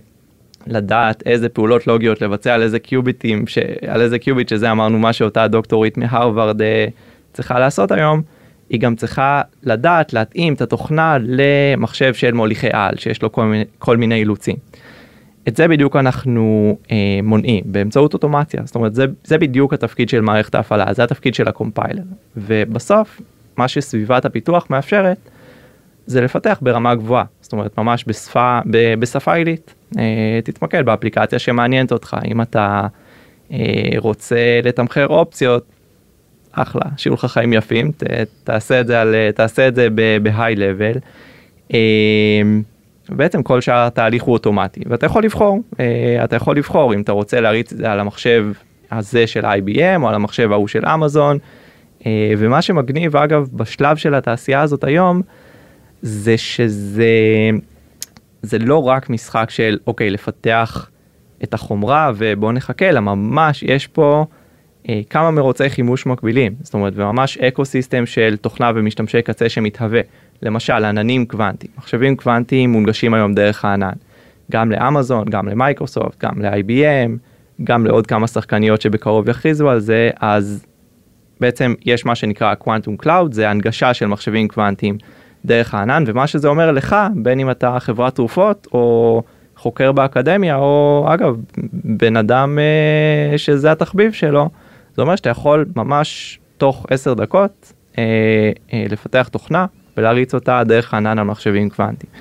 [0.66, 3.58] לדעת איזה פעולות לוגיות לבצע על איזה קיוביטים, ש...
[3.86, 6.86] על איזה קיוביט שזה אמרנו מה שאותה דוקטורית מהרווארד אה,
[7.32, 8.22] צריכה לעשות היום,
[8.70, 13.64] היא גם צריכה לדעת להתאים את התוכנה למחשב של מוליכי על שיש לו כל מיני,
[13.78, 14.56] כל מיני אילוצים.
[15.48, 20.20] את זה בדיוק אנחנו אה, מונעים באמצעות אוטומציה זאת אומרת זה, זה בדיוק התפקיד של
[20.20, 22.02] מערכת ההפעלה זה התפקיד של הקומפיילר
[22.36, 23.20] ובסוף
[23.56, 25.18] מה שסביבת הפיתוח מאפשרת
[26.08, 27.24] זה לפתח ברמה גבוהה.
[27.40, 28.60] זאת אומרת ממש בשפה
[28.98, 29.74] בשפה עילית.
[29.98, 32.16] אה, תתמקד באפליקציה שמעניינת אותך.
[32.26, 32.86] אם אתה
[33.52, 33.58] אה,
[33.96, 35.64] רוצה לתמחר אופציות
[36.52, 38.02] אחלה, שיהיו לך חיים יפים, ת,
[38.44, 39.88] תעשה את זה, על, תעשה את זה
[40.22, 40.98] בהיי לבל.
[41.72, 42.62] אמ,
[43.08, 47.12] בעצם כל שאר התהליך הוא אוטומטי ואתה יכול לבחור, אה, אתה יכול לבחור אם אתה
[47.12, 48.46] רוצה להריץ את זה על המחשב
[48.92, 51.38] הזה של IBM או על המחשב ההוא של אמזון.
[52.06, 55.22] אה, ומה שמגניב אגב בשלב של התעשייה הזאת היום
[56.02, 57.10] זה שזה
[58.42, 60.90] זה לא רק משחק של אוקיי לפתח
[61.44, 64.26] את החומרה ובוא נחכה אלא ממש יש פה
[64.88, 70.00] אה, כמה מרוצי חימוש מקבילים, זאת אומרת וממש אקו סיסטם של תוכנה ומשתמשי קצה שמתהווה,
[70.42, 73.92] למשל עננים קוונטיים, מחשבים קוונטיים מונגשים היום דרך הענן,
[74.52, 77.10] גם לאמזון, גם למייקרוסופט, גם ל-IBM,
[77.64, 80.66] גם לעוד כמה שחקניות שבקרוב יכריזו על זה, אז
[81.40, 84.98] בעצם יש מה שנקרא quantum cloud, זה הנגשה של מחשבים קוונטיים
[85.48, 89.22] דרך הענן, ומה שזה אומר לך, בין אם אתה חברת תרופות או
[89.56, 91.36] חוקר באקדמיה, או אגב,
[91.72, 94.48] בן אדם אה, שזה התחביב שלו,
[94.96, 98.04] זה אומר שאתה יכול ממש תוך 10 דקות אה,
[98.72, 102.12] אה, לפתח תוכנה ולהריץ אותה דרך ענן על מחשבים קוונטיים.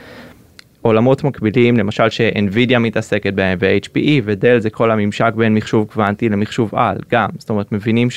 [0.81, 6.75] עולמות מקבילים למשל שאינווידיה מתעסקת בהם ו-HPE ודל זה כל הממשק בין מחשוב קוונטי למחשוב
[6.75, 8.09] על גם זאת אומרת מבינים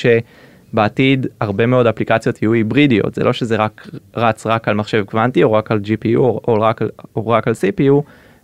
[0.71, 5.43] שבעתיד הרבה מאוד אפליקציות יהיו היברידיות זה לא שזה רק רץ רק על מחשב קוונטי
[5.43, 6.81] או רק על GPU או, רק,
[7.15, 8.01] או רק על CPU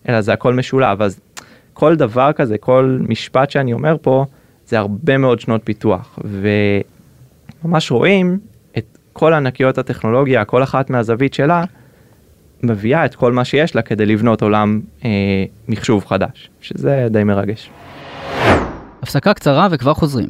[0.10, 1.20] אלא זה הכל משולב אז
[1.74, 4.26] כל דבר כזה כל משפט שאני אומר פה
[4.68, 6.20] זה הרבה מאוד שנות פיתוח
[7.64, 8.40] וממש רואים
[8.78, 11.64] את כל ענקיות הטכנולוגיה כל אחת מהזווית שלה
[12.64, 15.10] מביאה את כל מה שיש לה כדי לבנות עולם אה,
[15.68, 17.70] מחשוב חדש שזה די מרגש.
[19.02, 20.30] הפסקה קצרה וכבר חוזרים.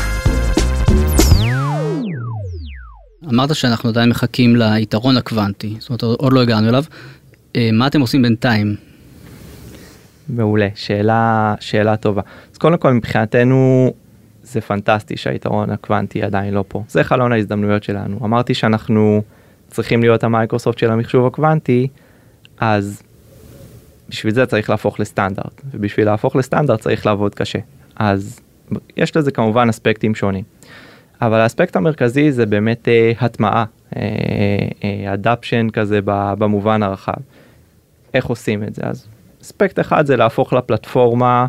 [3.29, 6.83] אמרת שאנחנו עדיין מחכים ליתרון הקוונטי, זאת אומרת עוד לא הגענו אליו.
[7.55, 8.75] אה, מה אתם עושים בינתיים
[10.29, 12.21] מעולה, שאלה, שאלה טובה.
[12.51, 13.93] אז קודם כל מבחינתנו
[14.43, 16.83] זה פנטסטי שהיתרון הקוונטי עדיין לא פה.
[16.89, 18.19] זה חלון ההזדמנויות שלנו.
[18.25, 19.21] אמרתי שאנחנו
[19.69, 21.87] צריכים להיות המייקרוסופט של המחשוב הקוונטי,
[22.59, 23.01] אז
[24.09, 27.59] בשביל זה צריך להפוך לסטנדרט, ובשביל להפוך לסטנדרט צריך לעבוד קשה.
[27.95, 28.39] אז
[28.97, 30.43] יש לזה כמובן אספקטים שונים.
[31.21, 33.65] אבל האספקט המרכזי זה באמת אה, הטמעה,
[35.13, 37.21] אדפשן אה, אה, כזה במובן הרחב.
[38.13, 38.81] איך עושים את זה?
[38.85, 39.07] אז
[39.41, 41.45] אספקט אחד זה להפוך לפלטפורמה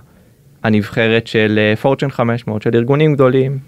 [0.63, 3.59] הנבחרת של פורצ'ן אה, 500, של ארגונים גדולים,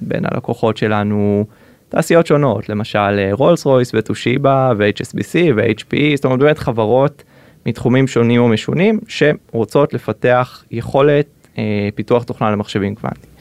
[0.00, 1.44] בין הלקוחות שלנו
[1.88, 7.22] תעשיות שונות, למשל רולס רויס וטושיבה ו-HSBC ו-HPE, זאת אומרת באמת חברות
[7.66, 11.26] מתחומים שונים או משונים שרוצות לפתח יכולת
[11.58, 13.32] אה, פיתוח תוכנה למחשבים קוונטיים.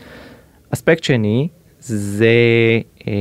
[0.74, 1.48] אספקט שני
[1.88, 2.28] זה
[3.08, 3.14] אה,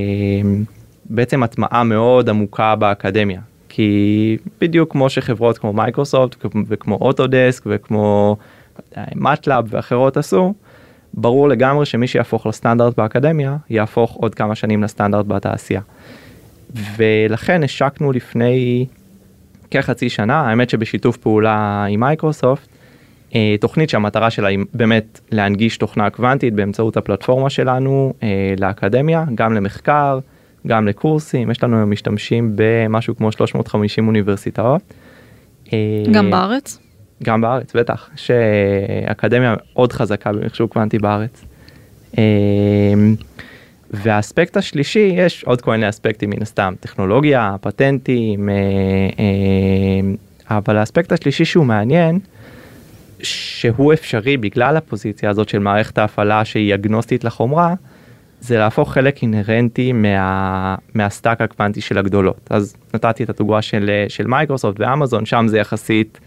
[1.04, 6.36] בעצם הטמעה מאוד עמוקה באקדמיה, כי בדיוק כמו שחברות כמו מייקרוסופט
[6.68, 8.36] וכמו אוטודסק וכמו
[9.14, 10.54] מטלאב ואחרות עשו,
[11.14, 15.80] ברור לגמרי שמי שיהפוך לסטנדרט באקדמיה יהפוך עוד כמה שנים לסטנדרט בתעשייה.
[16.96, 18.86] ולכן השקנו לפני
[19.70, 22.75] כחצי שנה, האמת שבשיתוף פעולה עם מייקרוסופט, אה,
[23.60, 30.18] תוכנית שהמטרה שלה היא באמת להנגיש תוכנה קוונטית באמצעות הפלטפורמה שלנו אה, לאקדמיה, גם למחקר,
[30.66, 34.82] גם לקורסים, יש לנו משתמשים במשהו כמו 350 אוניברסיטאות.
[35.72, 35.78] אה,
[36.12, 36.78] גם בארץ?
[37.22, 41.44] גם בארץ, בטח, שאקדמיה מאוד חזקה במחשוב קוונטי בארץ.
[43.90, 48.48] והאספקט השלישי, יש עוד כל מיני אספקטים מן הסתם, טכנולוגיה, פטנטים,
[50.50, 52.18] אבל האספקט השלישי שהוא מעניין,
[53.22, 57.74] שהוא אפשרי בגלל הפוזיציה הזאת של מערכת ההפעלה שהיא אגנוסטית לחומרה,
[58.40, 62.40] זה להפוך חלק אינהרנטי מה, מה stack הקוונטי של הגדולות.
[62.50, 66.20] אז נתתי את הדוגמה של, של מייקרוסופט ואמזון, שם זה יחסית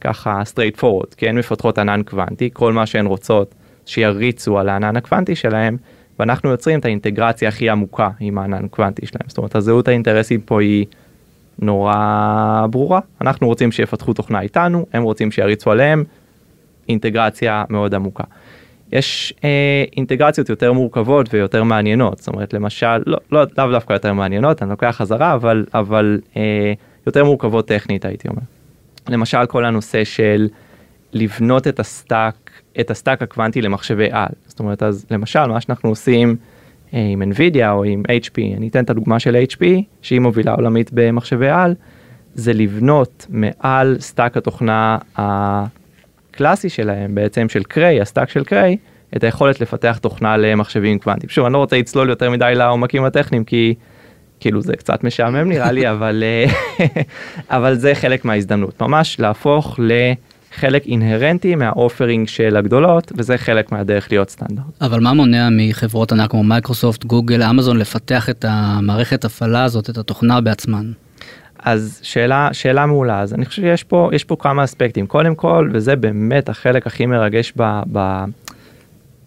[0.00, 3.54] ככה straight forward, כי הן מפתחות ענן קוונטי, כל מה שהן רוצות
[3.86, 5.76] שיריצו על הענן הקוונטי שלהם,
[6.18, 9.28] ואנחנו יוצרים את האינטגרציה הכי עמוקה עם הענן הקוונטי שלהם.
[9.28, 10.86] זאת אומרת, הזהות האינטרסים פה היא
[11.58, 13.00] נורא ברורה.
[13.20, 16.04] אנחנו רוצים שיפתחו תוכנה איתנו, הם רוצים שיריצו עליהם,
[16.88, 18.24] אינטגרציה מאוד עמוקה.
[18.92, 24.12] יש אה, אינטגרציות יותר מורכבות ויותר מעניינות, זאת אומרת למשל, לא, לא, לאו דווקא יותר
[24.12, 26.72] מעניינות, אני לוקח חזרה, אבל, אבל אה,
[27.06, 28.42] יותר מורכבות טכנית הייתי אומר.
[29.08, 30.48] למשל כל הנושא של
[31.12, 34.28] לבנות את ה stack, את ה stack הקוונטי למחשבי על.
[34.46, 36.36] זאת אומרת, אז למשל מה שאנחנו עושים
[36.94, 39.64] אה, עם NVIDIA או עם HP, אני אתן את הדוגמה של HP,
[40.02, 41.74] שהיא מובילה עולמית במחשבי על,
[42.34, 44.98] זה לבנות מעל stack התוכנה
[46.36, 48.76] הקלאסי שלהם בעצם של קריי, ה stack של קריי,
[49.16, 51.30] את היכולת לפתח תוכנה למחשבים קוונטיים.
[51.30, 53.74] שוב, אני לא רוצה לצלול יותר מדי לעומקים הטכניים כי
[54.40, 56.52] כאילו זה קצת משעמם נראה לי, אבל, אה,
[57.56, 64.08] אבל זה חלק מההזדמנות, ממש להפוך לחלק אינהרנטי מה offering של הגדולות, וזה חלק מהדרך
[64.10, 64.64] להיות סטנדרט.
[64.80, 69.98] אבל מה מונע מחברות ענק כמו מייקרוסופט, גוגל, אמזון לפתח את המערכת הפעלה הזאת, את
[69.98, 70.92] התוכנה בעצמן?
[71.66, 75.70] אז שאלה שאלה מעולה אז אני חושב שיש פה יש פה כמה אספקטים קודם כל
[75.72, 77.52] וזה באמת החלק הכי מרגש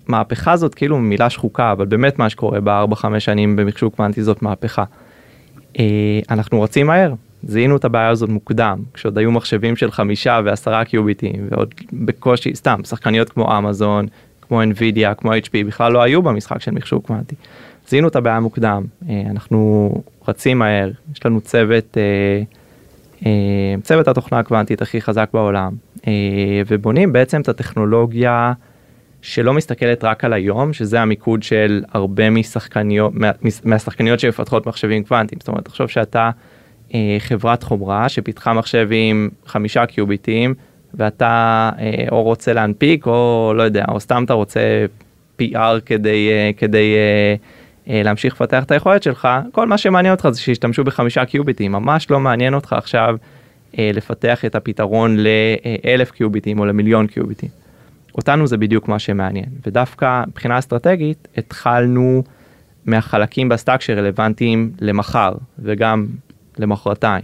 [0.08, 4.42] במהפכה הזאת כאילו מילה שחוקה אבל באמת מה שקורה בארבע חמש שנים במחשוב קוונטי זאת
[4.42, 4.84] מהפכה.
[5.80, 10.86] אה, אנחנו רצים מהר זיהינו את הבעיה הזאת מוקדם כשעוד היו מחשבים של חמישה ועשרה
[10.86, 14.06] קיוביטים ועוד בקושי סתם שחקניות כמו אמזון
[14.42, 17.36] כמו NVIDIA כמו HP בכלל לא היו במשחק של מחשוב קוונטי.
[17.90, 19.92] זיהינו את הבעיה מוקדם, אה, אנחנו
[20.28, 22.42] רצים מהר, יש לנו צוות, אה,
[23.26, 25.74] אה, צוות התוכנה הקוונטית הכי חזק בעולם,
[26.68, 28.54] ובונים בעצם את הטכנולוגיה
[29.22, 33.14] שלא מסתכלת רק על היום, שזה המיקוד של הרבה משחקניות,
[33.64, 36.30] מהשחקניות שמפתחות מחשבים קוונטיים, זאת אומרת, תחשוב שאתה
[37.20, 40.54] חברת חומרה שפיתחה מחשב עם חמישה קיוביטים,
[40.94, 41.70] ואתה
[42.12, 44.86] או רוצה להנפיק או לא יודע, או סתם אתה רוצה
[45.42, 46.96] PR כדי, כדי
[47.90, 52.20] להמשיך לפתח את היכולת שלך, כל מה שמעניין אותך זה שישתמשו בחמישה קיוביטים, ממש לא
[52.20, 53.16] מעניין אותך עכשיו
[53.78, 57.50] אה, לפתח את הפתרון לאלף קיוביטים או למיליון קיוביטים.
[58.16, 62.24] אותנו זה בדיוק מה שמעניין, ודווקא מבחינה אסטרטגית התחלנו
[62.86, 66.06] מהחלקים ב stack שרלוונטיים למחר וגם
[66.58, 67.24] למחרתיים.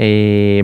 [0.00, 0.60] אה,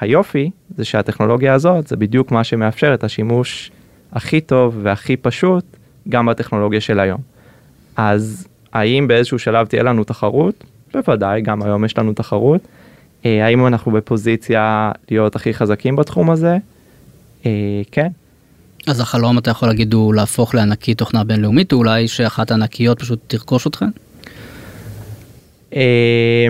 [0.00, 3.70] והיופי זה שהטכנולוגיה הזאת זה בדיוק מה שמאפשר את השימוש
[4.12, 5.77] הכי טוב והכי פשוט
[6.10, 7.20] גם בטכנולוגיה של היום.
[7.96, 10.64] אז האם באיזשהו שלב תהיה לנו תחרות?
[10.94, 12.60] בוודאי, גם היום יש לנו תחרות.
[13.26, 16.56] אה, האם אנחנו בפוזיציה להיות הכי חזקים בתחום הזה?
[17.46, 17.50] אה,
[17.92, 18.08] כן.
[18.86, 23.20] אז החלום אתה יכול להגיד הוא להפוך לענקית תוכנה בינלאומית, או אולי שאחת הענקיות פשוט
[23.26, 23.88] תרכוש אתכם?
[25.74, 26.46] אה,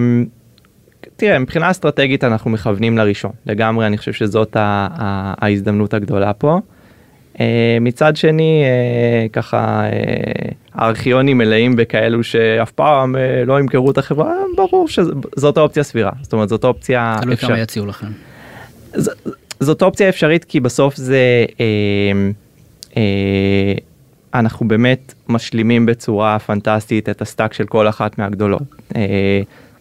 [1.17, 6.61] תראה, מבחינה אסטרטגית אנחנו מכוונים לראשון, לגמרי אני חושב שזאת ההזדמנות הגדולה פה.
[7.41, 9.91] אה, מצד שני, אה, ככה, אה,
[10.75, 16.49] הארכיונים מלאים בכאלו שאף פעם לא ימכרו את החברה, ברור שזאת אופציה סבירה, זאת אומרת
[16.49, 18.07] זאת אופציה תלוי כמה יציעו לכם.
[18.95, 19.11] ז,
[19.61, 21.45] זאת אופציה אפשרית כי בסוף זה,
[24.35, 28.63] אנחנו באמת משלימים בצורה פנטסטית את ה stack של כל אחת מהגדולות.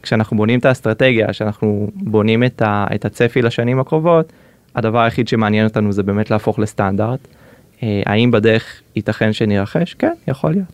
[0.01, 4.33] כשאנחנו בונים את האסטרטגיה, כשאנחנו בונים את, ה, את הצפי לשנים הקרובות,
[4.75, 7.19] הדבר היחיד שמעניין אותנו זה באמת להפוך לסטנדרט.
[7.83, 9.93] אה, האם בדרך ייתכן שנירכש?
[9.93, 10.67] כן, יכול להיות.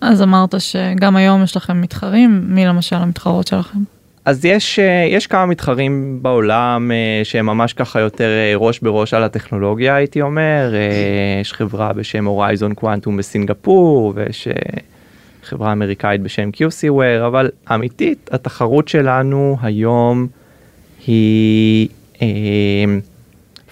[0.00, 3.78] אז אמרת שגם היום יש לכם מתחרים, מי למשל המתחרות שלכם?
[4.24, 9.24] אז יש, אה, יש כמה מתחרים בעולם אה, שהם ממש ככה יותר ראש בראש על
[9.24, 10.74] הטכנולוגיה הייתי אומר,
[11.40, 14.48] יש חברה בשם הורייזון קוואנטום בסינגפור ויש
[15.42, 20.26] חברה אמריקאית בשם QCware, אבל אמיתית התחרות שלנו היום
[21.06, 21.88] היא,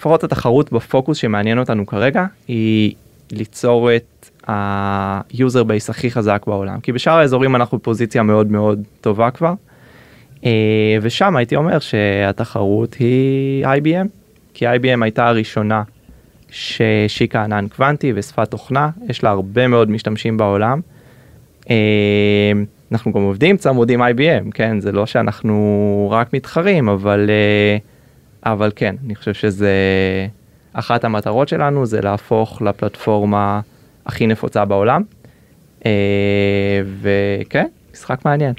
[0.03, 2.93] לפחות התחרות בפוקוס שמעניין אותנו כרגע, היא
[3.31, 9.31] ליצור את ה-user base הכי חזק בעולם, כי בשאר האזורים אנחנו בפוזיציה מאוד מאוד טובה
[9.31, 9.53] כבר.
[10.45, 14.07] אה, ושם הייתי אומר שהתחרות היא IBM,
[14.53, 15.83] כי IBM הייתה הראשונה
[16.49, 20.81] שהשיקה ענן קוונטי ושפת תוכנה, יש לה הרבה מאוד משתמשים בעולם.
[21.69, 22.51] אה,
[22.91, 27.77] אנחנו גם עובדים צמוד עם IBM, כן, זה לא שאנחנו רק מתחרים, אבל, אה,
[28.45, 29.71] אבל כן, אני חושב שזה
[30.73, 33.61] אחת המטרות שלנו זה להפוך לפלטפורמה
[34.05, 35.03] הכי נפוצה בעולם.
[37.01, 38.53] וכן, משחק מעניין.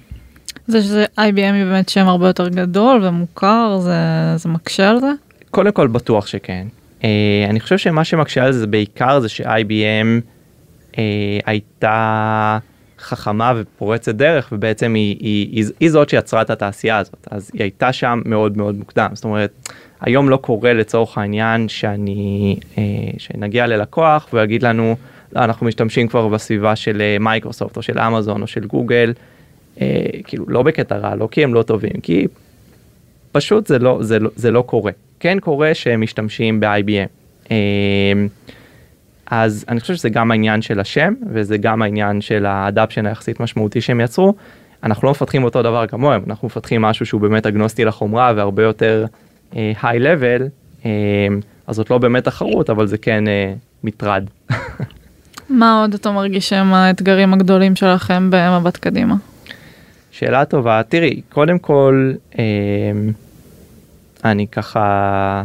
[0.66, 3.96] זה שזה IBM היא באמת שם הרבה יותר גדול ומוכר, זה,
[4.36, 5.10] זה מקשה על זה?
[5.50, 6.66] קודם כל בטוח שכן.
[7.00, 7.04] Uh,
[7.50, 10.20] אני חושב שמה שמקשה על זה בעיקר זה ש-IBM
[10.98, 11.02] אה,
[11.46, 12.58] הייתה
[13.04, 17.62] חכמה ופורצת דרך ובעצם היא, היא, היא, היא זאת שיצרה את התעשייה הזאת אז היא
[17.62, 19.68] הייתה שם מאוד מאוד מוקדם זאת אומרת
[20.00, 22.78] היום לא קורה לצורך העניין שאני uh,
[23.18, 24.96] שנגיע ללקוח והוא יגיד לנו
[25.32, 29.12] לא, אנחנו משתמשים כבר בסביבה של מייקרוסופט או של אמזון או של גוגל.
[29.80, 32.26] אה, כאילו לא בקטע רע, לא כי הם לא טובים, כי
[33.32, 34.92] פשוט זה לא, זה לא, זה לא קורה.
[35.20, 37.08] כן קורה שהם משתמשים ב-IBM.
[37.50, 37.56] אה,
[39.26, 43.80] אז אני חושב שזה גם העניין של השם וזה גם העניין של האדפשן היחסית משמעותי
[43.80, 44.34] שהם יצרו.
[44.82, 49.06] אנחנו לא מפתחים אותו דבר כמוהם, אנחנו מפתחים משהו שהוא באמת אגנוסטי לחומרה והרבה יותר
[49.52, 50.48] היי uh, לבל,
[50.82, 50.86] uh,
[51.66, 54.24] אז זאת לא באמת תחרות אבל זה כן uh, מטרד.
[55.50, 59.14] מה עוד אתה מרגיש שהם האתגרים הגדולים שלכם במבט קדימה?
[60.10, 60.82] שאלה טובה.
[60.88, 62.44] תראי, קודם כל, אה,
[64.24, 65.42] אני ככה,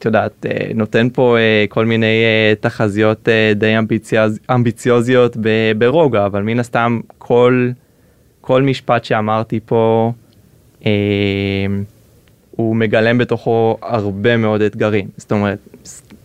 [0.00, 5.36] את יודעת, אה, נותן פה אה, כל מיני אה, תחזיות די אמביציוז, אמביציוזיות
[5.78, 7.70] ברוגע, אבל מן הסתם כל,
[8.40, 10.12] כל משפט שאמרתי פה,
[12.50, 15.08] הוא מגלם בתוכו הרבה מאוד אתגרים.
[15.16, 15.58] זאת אומרת,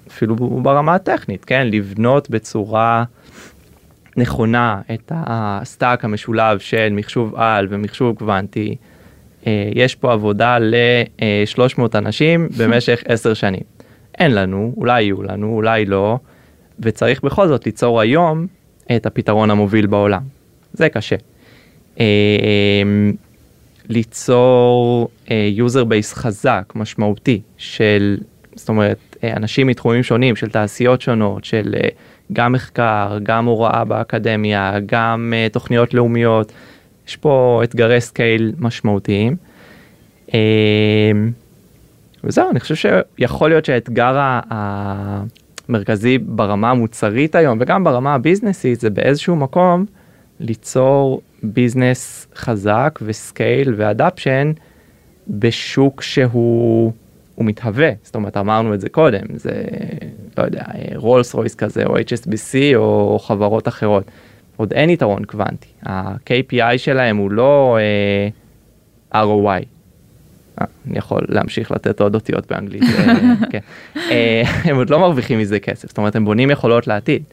[0.08, 1.68] אפילו ברמה הטכנית, כן?
[1.72, 3.04] לבנות בצורה...
[4.18, 8.76] נכונה את ה stack המשולב של מחשוב על ומחשוב קוונטי,
[9.76, 13.64] יש פה עבודה ל-300 אנשים במשך 10 שנים.
[14.20, 16.18] אין לנו, אולי יהיו לנו, אולי לא,
[16.80, 18.48] וצריך בכל זאת ליצור היום
[18.96, 20.22] את הפתרון המוביל בעולם.
[20.74, 21.16] זה קשה.
[22.00, 22.06] אה,
[23.90, 28.18] ליצור אה, user base חזק, משמעותי, של,
[28.56, 31.76] זאת אומרת, אנשים מתחומים שונים, של תעשיות שונות, של
[32.34, 36.52] גם מחקר, גם הוראה באקדמיה, גם תוכניות לאומיות,
[37.08, 39.36] יש פה אתגרי scale משמעותיים.
[40.28, 40.32] Uh,
[42.24, 44.40] וזהו, אני חושב שיכול להיות שהאתגר
[45.70, 49.86] המרכזי ברמה המוצרית היום וגם ברמה הביזנסית זה באיזשהו מקום
[50.40, 54.52] ליצור business חזק ו scale ו adoption
[55.28, 56.92] בשוק שהוא
[57.36, 59.64] הוא מתהווה, זאת אומרת אמרנו את זה קודם, זה
[60.38, 60.64] לא יודע,
[60.96, 64.04] רולס רויס כזה או HSBC או חברות אחרות.
[64.58, 67.78] עוד אין יתרון קוונטי, ה-KPI שלהם הוא לא
[69.12, 69.66] uh, ROI.
[70.62, 73.14] אה, אני יכול להמשיך לתת עוד אותיות באנגלית, אה,
[73.52, 73.60] כן.
[74.64, 77.24] הם עוד לא מרוויחים מזה כסף, זאת אומרת הם בונים יכולות לעתיד,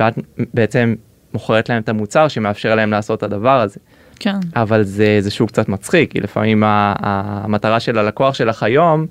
[0.00, 0.14] ואת
[0.54, 0.94] בעצם
[1.34, 3.80] מוכרת להם את המוצר שמאפשר להם לעשות את הדבר הזה.
[4.20, 4.36] כן.
[4.56, 9.06] אבל זה, זה שוק קצת מצחיק, כי לפעמים המטרה של הלקוח שלך היום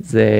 [0.00, 0.30] זה,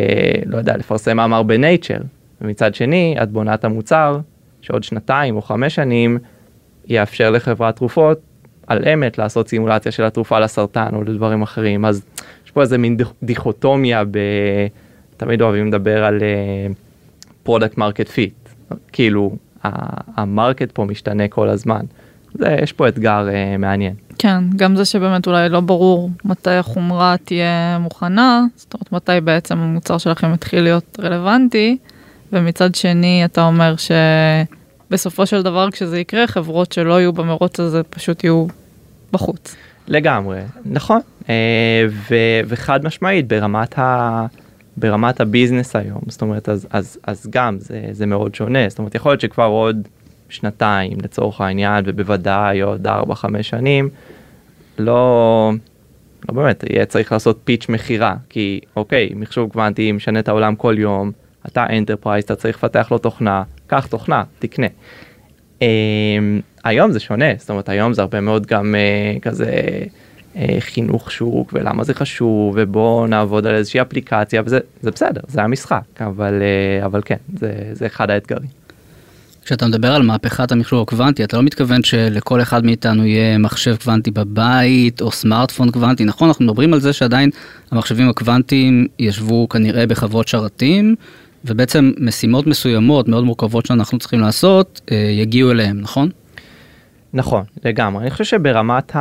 [0.47, 1.99] לא יודע, לפרסם מאמר בנייצ'ר,
[2.41, 4.19] ומצד שני, אתה בונה את המוצר
[4.61, 6.19] שעוד שנתיים או חמש שנים
[6.89, 8.21] יאפשר לחברת תרופות
[8.67, 12.03] על אמת לעשות סימולציה של התרופה לסרטן או לדברים אחרים, אז
[12.45, 14.19] יש פה איזה מין דיכוטומיה, ב...
[15.17, 16.21] תמיד אוהבים לדבר על
[17.43, 18.49] product market fit,
[18.93, 19.37] כאילו
[20.17, 21.81] המרקט פה משתנה כל הזמן.
[22.35, 23.95] זה, יש פה אתגר uh, מעניין.
[24.19, 29.59] כן, גם זה שבאמת אולי לא ברור מתי החומרה תהיה מוכנה, זאת אומרת מתי בעצם
[29.59, 31.79] המוצר שלכם יתחיל להיות רלוונטי,
[32.33, 33.75] ומצד שני אתה אומר
[34.89, 38.47] שבסופו של דבר כשזה יקרה, חברות שלא יהיו במרוץ הזה פשוט יהיו
[39.13, 39.57] בחוץ.
[39.89, 41.35] לגמרי, נכון, אה,
[41.91, 44.27] ו- וחד משמעית ברמת, ה-
[44.77, 48.95] ברמת הביזנס היום, זאת אומרת, אז, אז, אז גם זה, זה מאוד שונה, זאת אומרת,
[48.95, 49.77] יכול להיות שכבר עוד
[50.29, 52.91] שנתיים לצורך העניין, ובוודאי עוד 4-5
[53.43, 53.89] שנים,
[54.79, 55.53] לא,
[56.29, 60.75] לא באמת, יהיה צריך לעשות פיץ' מכירה, כי אוקיי, מחשוב קוונטי משנה את העולם כל
[60.79, 61.13] יום,
[61.47, 64.67] אתה enterprise, אתה צריך לפתח לו תוכנה, קח תוכנה, תקנה.
[65.59, 65.63] Um,
[66.65, 69.53] היום זה שונה, זאת אומרת היום זה הרבה מאוד גם uh, כזה
[70.35, 75.43] uh, חינוך שוק ולמה זה חשוב ובוא נעבוד על איזושהי אפליקציה וזה זה בסדר, זה
[75.43, 76.43] המשחק, אבל,
[76.83, 78.59] uh, אבל כן, זה, זה אחד האתגרים.
[79.49, 84.11] כשאתה מדבר על מהפכת המכשור הקוונטי, אתה לא מתכוון שלכל אחד מאיתנו יהיה מחשב קוונטי
[84.11, 86.29] בבית או סמארטפון קוונטי, נכון?
[86.29, 87.31] אנחנו מדברים על זה שעדיין
[87.71, 90.95] המחשבים הקוונטיים ישבו כנראה בחוות שרתים,
[91.45, 96.09] ובעצם משימות מסוימות מאוד מורכבות שאנחנו צריכים לעשות אה, יגיעו אליהם, נכון?
[97.13, 98.03] נכון, לגמרי.
[98.03, 98.93] אני חושב שברמת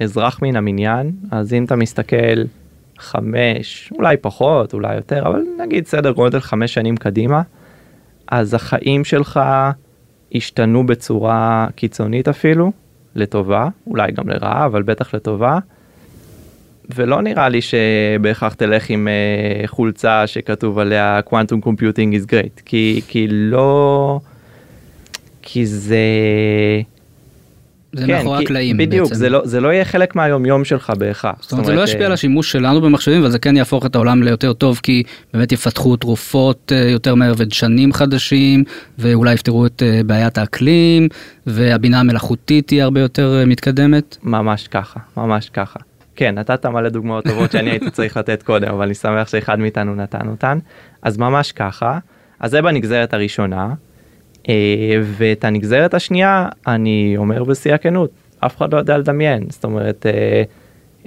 [0.00, 2.42] האזרח מן המניין, אז אם אתה מסתכל
[2.98, 7.42] חמש, אולי פחות, אולי יותר, אבל נגיד סדר גודל חמש שנים קדימה,
[8.28, 9.40] אז החיים שלך
[10.34, 12.72] השתנו בצורה קיצונית אפילו,
[13.14, 15.58] לטובה, אולי גם לרעה, אבל בטח לטובה.
[16.94, 23.00] ולא נראה לי שבהכרח תלך עם uh, חולצה שכתוב עליה quantum computing is great כי
[23.08, 24.20] כי לא
[25.42, 25.96] כי זה
[27.92, 29.14] זה כן, מאחורי הקלעים בדיוק בעצם.
[29.14, 31.34] זה לא זה לא יהיה חלק מהיום יום שלך בהכרח.
[31.40, 34.22] זאת אומרת זה לא ישפיע על השימוש שלנו במחשבים אבל זה כן יהפוך את העולם
[34.22, 35.02] ליותר טוב כי
[35.34, 38.64] באמת יפתחו תרופות אה, יותר מהר ודשנים חדשים
[38.98, 41.08] ואולי יפתרו את אה, בעיית האקלים
[41.46, 44.16] והבינה המלאכותית תהיה הרבה יותר מתקדמת.
[44.22, 45.80] ממש ככה ממש ככה.
[46.16, 49.94] כן, נתת מלא דוגמאות טובות שאני הייתי צריך לתת קודם, אבל אני שמח שאחד מאיתנו
[49.94, 50.58] נתן אותן.
[51.02, 51.98] אז ממש ככה,
[52.40, 53.74] אז זה בנגזרת הראשונה,
[54.48, 54.54] אה,
[55.02, 58.10] ואת הנגזרת השנייה, אני אומר בשיא הכנות,
[58.40, 60.42] אף אחד לא יודע לדמיין, זאת אומרת, אה,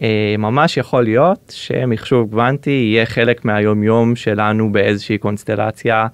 [0.02, 6.08] אה, ממש יכול להיות שמחשוב קוונטי יהיה חלק מהיום יום שלנו באיזושהי קונסטלציה.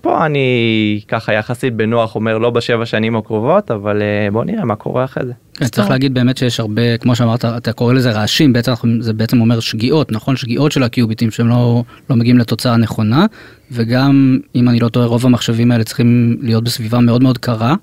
[0.00, 5.04] פה אני ככה יחסית בנוח אומר לא בשבע שנים הקרובות אבל בוא נראה מה קורה
[5.04, 5.32] אחרי זה.
[5.62, 9.60] צריך להגיד באמת שיש הרבה כמו שאמרת אתה קורא לזה רעשים בעצם זה בעצם אומר
[9.60, 13.26] שגיאות נכון שגיאות של הקיוביטים שהם לא לא מגיעים לתוצאה נכונה
[13.70, 17.74] וגם אם אני לא טועה רוב המחשבים האלה צריכים להיות בסביבה מאוד מאוד קרה.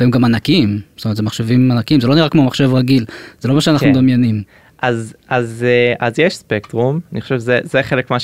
[0.00, 3.04] והם גם ענקיים זאת אומרת זה מחשבים ענקיים זה לא נראה כמו מחשב רגיל
[3.40, 3.92] זה לא מה שאנחנו כן.
[3.92, 4.42] מדמיינים.
[4.82, 8.16] אז אז אה, אז יש ספקטרום אני חושב שזה זה חלק מה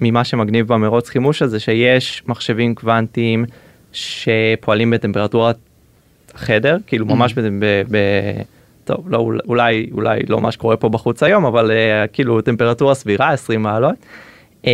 [0.00, 3.44] ממה שמגניב במרוץ חימוש הזה שיש מחשבים קוונטיים
[3.92, 5.56] שפועלים בטמפרטורת
[6.34, 7.36] חדר כאילו ממש mm.
[7.36, 7.96] ב, ב,
[8.84, 13.30] טוב לא אולי אולי לא מה שקורה פה בחוץ היום אבל uh, כאילו טמפרטורה סבירה
[13.30, 13.94] 20 מעלות.
[14.62, 14.68] Uh,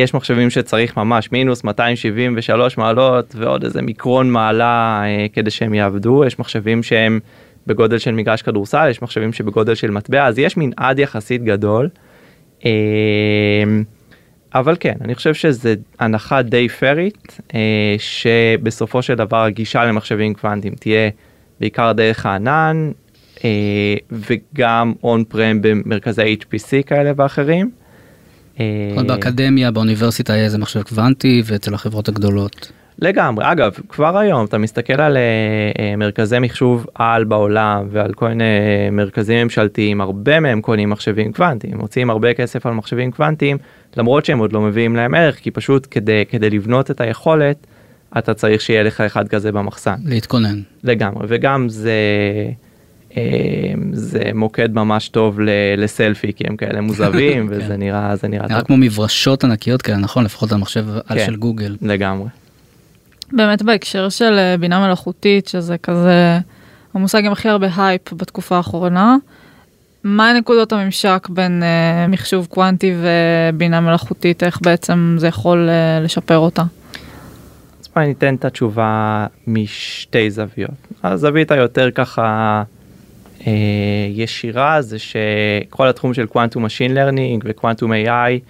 [0.00, 6.24] יש מחשבים שצריך ממש מינוס 273 מעלות ועוד איזה מיקרון מעלה uh, כדי שהם יעבדו
[6.24, 7.20] יש מחשבים שהם
[7.66, 11.88] בגודל של מגרש כדורסל, יש מחשבים שבגודל של מטבע, אז יש מנעד יחסית גדול.
[12.64, 12.70] אמ,
[14.54, 20.74] אבל כן, אני חושב שזה הנחה די פיירית, אה, שבסופו של דבר הגישה למחשבים קוונטיים
[20.74, 21.10] תהיה
[21.60, 22.90] בעיקר דרך הענן,
[23.44, 27.70] אה, וגם און פרם במרכזי HPC כאלה ואחרים.
[28.60, 32.72] אה, באקדמיה, באוניברסיטה יהיה איזה מחשב קוונטי ואצל החברות הגדולות.
[32.98, 33.52] לגמרי.
[33.52, 38.44] אגב כבר היום אתה מסתכל על uh, מרכזי מחשוב על בעולם ועל כל מיני
[38.92, 43.58] מרכזים ממשלתיים הרבה מהם קונים מחשבים קוונטיים מוצאים הרבה כסף על מחשבים קוונטיים
[43.96, 47.66] למרות שהם עוד לא מביאים להם ערך כי פשוט כדי כדי לבנות את היכולת
[48.18, 49.94] אתה צריך שיהיה לך אחד כזה במחסן.
[50.04, 50.60] להתכונן.
[50.84, 51.26] לגמרי.
[51.28, 51.92] וגם זה.
[53.92, 55.38] זה מוקד ממש טוב
[55.76, 57.76] לסלפי כי הם כאלה מוזהבים וזה כן.
[57.76, 60.24] נראה זה נראה, נראה כמו מברשות ענקיות כאלה נכון?
[60.24, 61.76] לפחות על מחשב כן, של גוגל.
[61.82, 62.28] לגמרי.
[63.34, 66.38] באמת בהקשר של אה, בינה מלאכותית, שזה כזה
[66.94, 69.16] המושג עם הכי הרבה הייפ בתקופה האחרונה,
[70.04, 76.38] מה נקודות הממשק בין uh, מחשוב קוונטי ובינה מלאכותית, איך בעצם זה יכול uh, לשפר
[76.38, 76.62] אותה?
[77.80, 80.70] אז בואי ניתן את התשובה משתי זוויות.
[81.04, 82.62] הזווית היותר ככה
[83.38, 83.44] uh,
[84.08, 88.40] ישירה זה שכל התחום של quantum machine learning ו quantum AI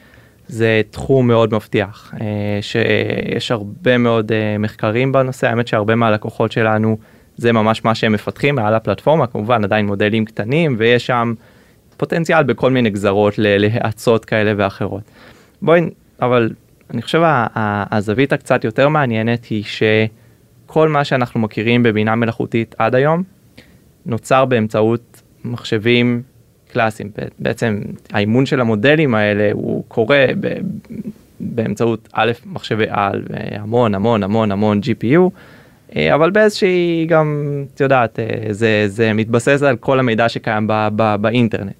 [0.49, 6.99] זה תחום מאוד מבטיח, אה, שיש הרבה מאוד אה, מחקרים בנושא, האמת שהרבה מהלקוחות שלנו
[7.37, 11.35] זה ממש מה שהם מפתחים מעל הפלטפורמה, כמובן עדיין מודלים קטנים ויש שם
[11.97, 15.03] פוטנציאל בכל מיני גזרות להאצות כאלה ואחרות.
[15.63, 15.91] בואי,
[16.23, 16.51] אבל
[16.91, 17.21] אני חושב
[17.91, 23.23] הזווית הקצת יותר מעניינת היא שכל מה שאנחנו מכירים בבינה מלאכותית עד היום
[24.07, 26.23] נוצר באמצעות מחשבים
[26.75, 27.11] קלאסיים.
[27.39, 27.81] בעצם
[28.13, 30.27] האימון של המודלים האלה הוא קורה
[31.41, 35.31] באמצעות א', מחשבי על והמון המון המון המון GPU,
[35.97, 40.89] אה, אבל באיזושהי גם, את יודעת, אה, זה, זה מתבסס על כל המידע שקיים ב,
[40.97, 41.73] ב, באינטרנט.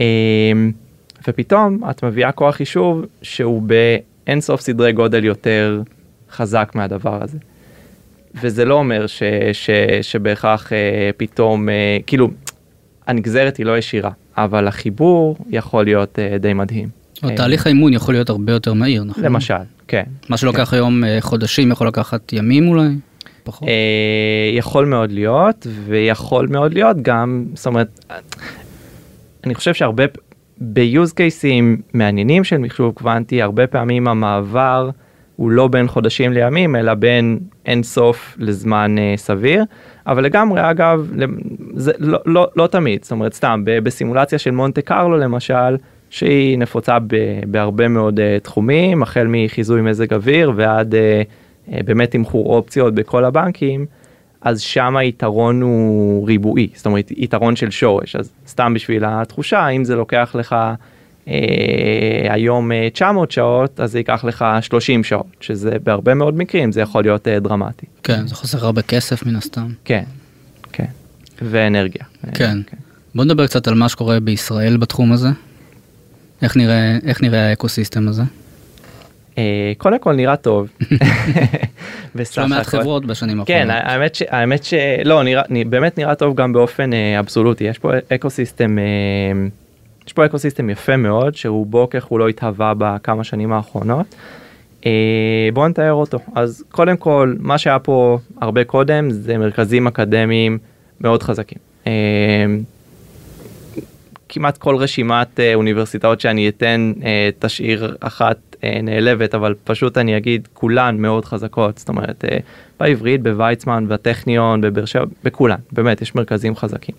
[0.00, 0.52] אה,
[1.28, 5.82] ופתאום את מביאה כוח חישוב שהוא באינסוף סדרי גודל יותר
[6.30, 7.38] חזק מהדבר הזה.
[8.42, 9.70] וזה לא אומר ש, ש,
[10.02, 10.72] שבהכרח
[11.16, 11.68] פתאום,
[12.06, 12.28] כאילו,
[13.06, 16.88] הנגזרת היא לא ישירה, אבל החיבור יכול להיות די מדהים.
[17.36, 19.24] תהליך האימון יכול להיות הרבה יותר מהיר, נכון?
[19.24, 19.54] למשל,
[19.88, 20.02] כן.
[20.28, 20.76] מה שלוקח כן.
[20.76, 22.88] היום חודשים יכול לקחת ימים אולי?
[23.44, 23.68] פחות?
[23.68, 28.04] אה, יכול מאוד להיות, ויכול מאוד להיות גם, זאת אומרת,
[29.44, 30.04] אני חושב שהרבה,
[30.60, 34.90] ב-use cases מעניינים של מחשוב קוונטי, הרבה פעמים המעבר
[35.36, 39.64] הוא לא בין חודשים לימים, אלא בין אין סוף לזמן אה, סביר,
[40.06, 41.12] אבל לגמרי, אגב,
[41.74, 45.76] זה לא, לא, לא תמיד, זאת אומרת, סתם, בסימולציה של מונטה קרלו למשל,
[46.10, 50.96] שהיא נפוצה ב, בהרבה מאוד uh, תחומים, החל מחיזוי מזג אוויר ועד uh,
[51.72, 53.86] אה, באמת תמחור אופציות בכל הבנקים,
[54.40, 59.84] אז שם היתרון הוא ריבועי, זאת אומרת יתרון של שורש, אז סתם בשביל התחושה, אם
[59.84, 60.56] זה לוקח לך
[62.28, 66.80] היום 900 אה, שעות, אז זה ייקח לך 30 שעות, שזה בהרבה מאוד מקרים זה
[66.80, 67.86] יכול להיות אה, דרמטי.
[68.02, 69.66] כן, זה חוסך הרבה כסף מן הסתם.
[69.84, 70.04] כן,
[70.72, 70.84] כן,
[71.42, 72.04] ואנרגיה.
[72.22, 72.60] כן.
[72.66, 72.76] כן.
[73.14, 75.28] בוא נדבר קצת על מה שקורה בישראל בתחום הזה.
[76.42, 78.22] איך נראה, איך נראה ה ecosystem הזה?
[79.38, 80.68] אה, קודם כל נראה טוב.
[82.20, 83.66] יש לא מעט חברות בשנים האחרונות.
[83.66, 87.92] כן, האמת, ש, האמת שלא, נראה, באמת נראה טוב גם באופן אה, אבסולוטי, יש פה
[88.14, 88.84] ecosystem, אה,
[90.06, 94.14] יש פה אקוסיסטם יפה מאוד, שרובו ככל לא התהווה בכמה שנים האחרונות.
[95.52, 96.18] בואו נתאר אותו.
[96.34, 100.58] אז קודם כל, מה שהיה פה הרבה קודם זה מרכזים אקדמיים
[101.00, 101.58] מאוד חזקים.
[104.28, 106.92] כמעט כל רשימת אוניברסיטאות שאני אתן
[107.38, 112.38] תשאיר אחת אה, נעלבת, אבל פשוט אני אגיד, כולן מאוד חזקות, זאת אומרת, אה,
[112.80, 116.94] בעברית, בוויצמן, בטכניון, בבאר שבע, בכולן, באמת, יש מרכזים חזקים.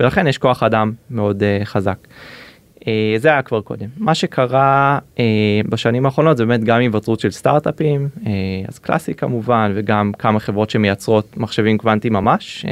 [0.00, 1.96] ולכן יש כוח אדם מאוד uh, חזק.
[2.80, 2.84] Uh,
[3.16, 3.86] זה היה כבר קודם.
[3.96, 5.20] מה שקרה uh,
[5.68, 8.28] בשנים האחרונות זה באמת גם היווצרות של סטארט-אפים, uh,
[8.68, 12.66] אז Classiq כמובן, וגם כמה חברות שמייצרות מחשבים קוונטיים ממש,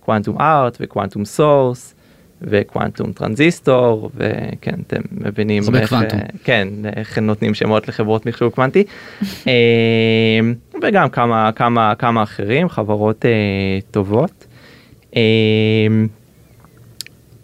[0.00, 1.94] Quantum Art ו Quantum Source,
[2.42, 5.94] ו Quantum Transistors וכן אתם מבינים איך.
[6.44, 8.84] כן איך נותנים שמות לחברות מחשוב קוונטי
[10.82, 13.30] וגם כמה כמה כמה אחרים חברות אה,
[13.90, 14.46] טובות.
[15.16, 15.22] אה,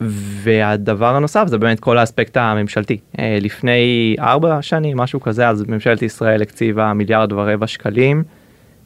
[0.01, 6.43] והדבר הנוסף זה באמת כל האספקט הממשלתי לפני ארבע שנים משהו כזה אז ממשלת ישראל
[6.43, 8.23] הקציבה מיליארד ורבע שקלים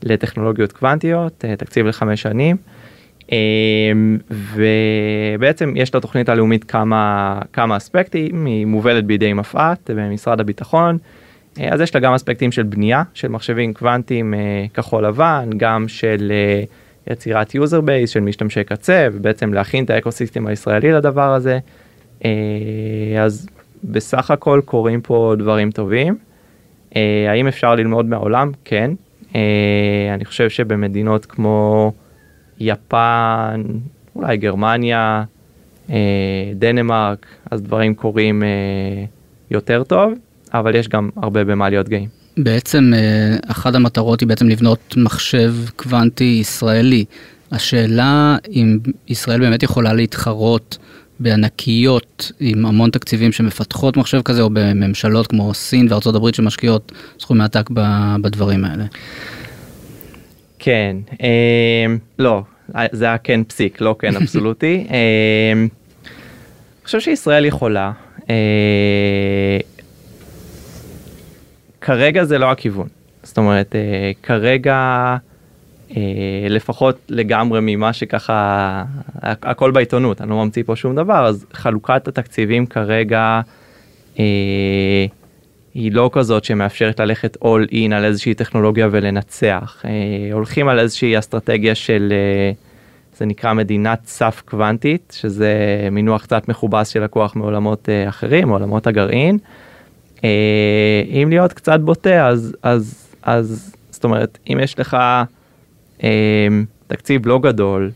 [0.03, 2.57] לטכנולוגיות קוונטיות תקציב לחמש שנים.
[3.33, 10.99] אמ, ובעצם יש לתוכנית הלאומית כמה כמה אספקטים היא מובלת בידי מפא"ת במשרד הביטחון
[11.61, 15.89] אה, אז יש לה גם אספקטים של בנייה של מחשבים קוונטיים אה, כחול לבן גם
[15.89, 16.65] של אה,
[17.11, 21.59] יצירת user base של משתמשי קצה ובעצם להכין את ה ecosystem הישראלי לדבר הזה
[23.21, 23.49] אז
[23.85, 26.19] בסך הכל קורים פה דברים טובים
[27.29, 28.91] האם אפשר ללמוד מהעולם כן
[30.15, 31.93] אני חושב שבמדינות כמו.
[32.61, 33.63] יפן,
[34.17, 35.25] אולי גרמניה,
[35.91, 38.49] אה, דנמרק, אז דברים קורים אה,
[39.51, 40.13] יותר טוב,
[40.55, 42.18] אבל יש גם הרבה במה להיות גאים.
[42.39, 47.05] בעצם אה, אחת המטרות היא בעצם לבנות מחשב קוונטי ישראלי.
[47.53, 48.79] השאלה אם
[49.09, 50.79] ישראל באמת יכולה להתחרות
[51.21, 57.45] בענקיות עם המון תקציבים שמפתחות מחשב כזה, או בממשלות כמו סין וארצות הברית שמשקיעות סכומי
[57.45, 57.71] עתק
[58.23, 58.85] בדברים האלה.
[60.59, 61.87] כן, אה,
[62.19, 62.43] לא,
[62.93, 64.87] זה היה כן פסיק, לא כן אבסולוטי.
[64.91, 67.93] אה, אני חושב שישראל יכולה.
[68.31, 68.35] אה,
[71.89, 72.89] כרגע זה לא הכיוון.
[73.23, 74.77] זאת אומרת, אה, כרגע
[75.97, 76.03] אה,
[76.49, 78.85] לפחות לגמרי ממה שככה,
[79.23, 83.41] הכל בעיתונות, אני לא ממציא פה שום דבר, אז חלוקת התקציבים כרגע
[84.19, 84.25] אה,
[85.75, 89.83] היא לא כזאת שמאפשרת ללכת all in על איזושהי טכנולוגיה ולנצח.
[89.85, 89.91] אה,
[90.33, 92.53] הולכים על איזושהי אסטרטגיה של, אה,
[93.17, 95.55] זה נקרא מדינת סף קוונטית, שזה
[95.91, 99.39] מינוח קצת מכובס של לקוח מעולמות אחרים, מעולמות הגרעין.
[101.23, 104.97] אם להיות קצת בוטה, אז, אז, אז זאת אומרת, אם יש לך
[106.87, 107.91] תקציב לא גדול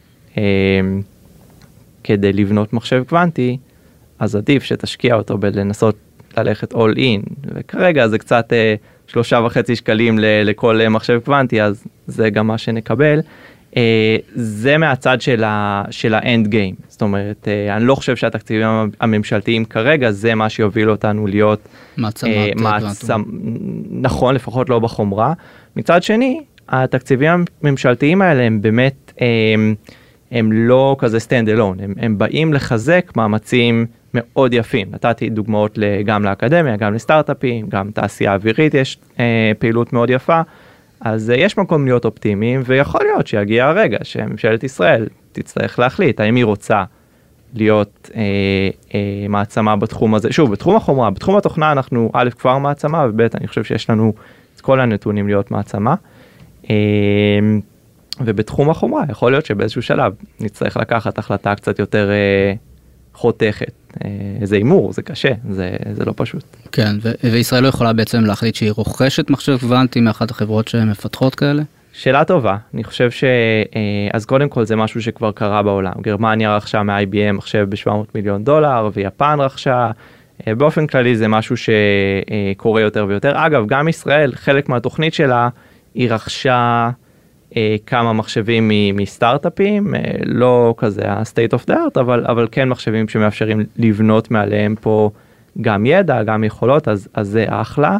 [2.04, 3.56] כדי לבנות מחשב קוונטי,
[4.18, 5.96] אז עדיף שתשקיע אותו בלנסות
[6.36, 8.74] ללכת all in וכרגע זה קצת אה,
[9.06, 13.20] שלושה וחצי שקלים לכל אה, מחשב קוונטי אז זה גם מה שנקבל.
[13.76, 18.66] אה, זה מהצד של, ה, של האנד גיים, זאת אומרת, אה, אני לא חושב שהתקציבים
[19.00, 23.22] הממשלתיים כרגע זה מה שיוביל אותנו להיות מעצמת מעצמ...
[23.90, 25.32] נכון, לפחות לא בחומרה.
[25.76, 29.74] מצד שני, התקציבים הממשלתיים האלה הם באמת, הם,
[30.30, 34.88] הם לא כזה stand alone, הם, הם באים לחזק מאמצים מאוד יפים.
[34.90, 40.40] נתתי דוגמאות גם לאקדמיה, גם לסטארט-אפים, גם תעשייה אווירית יש אה, פעילות מאוד יפה.
[41.04, 46.36] אז אה, יש מקום להיות אופטימיים ויכול להיות שיגיע הרגע שממשלת ישראל תצטרך להחליט האם
[46.36, 46.84] היא רוצה
[47.54, 48.20] להיות אה,
[48.94, 50.32] אה, מעצמה בתחום הזה.
[50.32, 54.12] שוב, בתחום החומרה, בתחום התוכנה אנחנו א' כבר מעצמה וב' אני חושב שיש לנו
[54.56, 55.94] את כל הנתונים להיות מעצמה.
[56.70, 56.76] אה,
[58.20, 62.52] ובתחום החומרה יכול להיות שבאיזשהו שלב נצטרך לקחת החלטה קצת יותר אה,
[63.14, 63.72] חותכת.
[64.04, 66.44] אה, זה הימור, זה קשה, זה, זה לא פשוט.
[66.72, 71.62] כן, ו- וישראל לא יכולה בעצם להחליט שהיא רוכשת מחשב קוונטי מאחת החברות שמפתחות כאלה?
[71.92, 73.24] שאלה טובה, אני חושב ש...
[73.24, 75.92] אה, אז קודם כל זה משהו שכבר קרה בעולם.
[76.00, 79.90] גרמניה רכשה מ-IBM מחשב ב-700 מיליון דולר ויפן רכשה.
[80.46, 83.46] אה, באופן כללי זה משהו שקורה יותר ויותר.
[83.46, 85.48] אגב, גם ישראל, חלק מהתוכנית שלה,
[85.94, 86.90] היא רכשה
[87.86, 93.64] כמה מחשבים מסטארט-אפים, אה, לא כזה ה-state of the art, אבל, אבל כן מחשבים שמאפשרים
[93.76, 95.10] לבנות מעליהם פה
[95.60, 97.98] גם ידע, גם יכולות, אז, אז זה אחלה.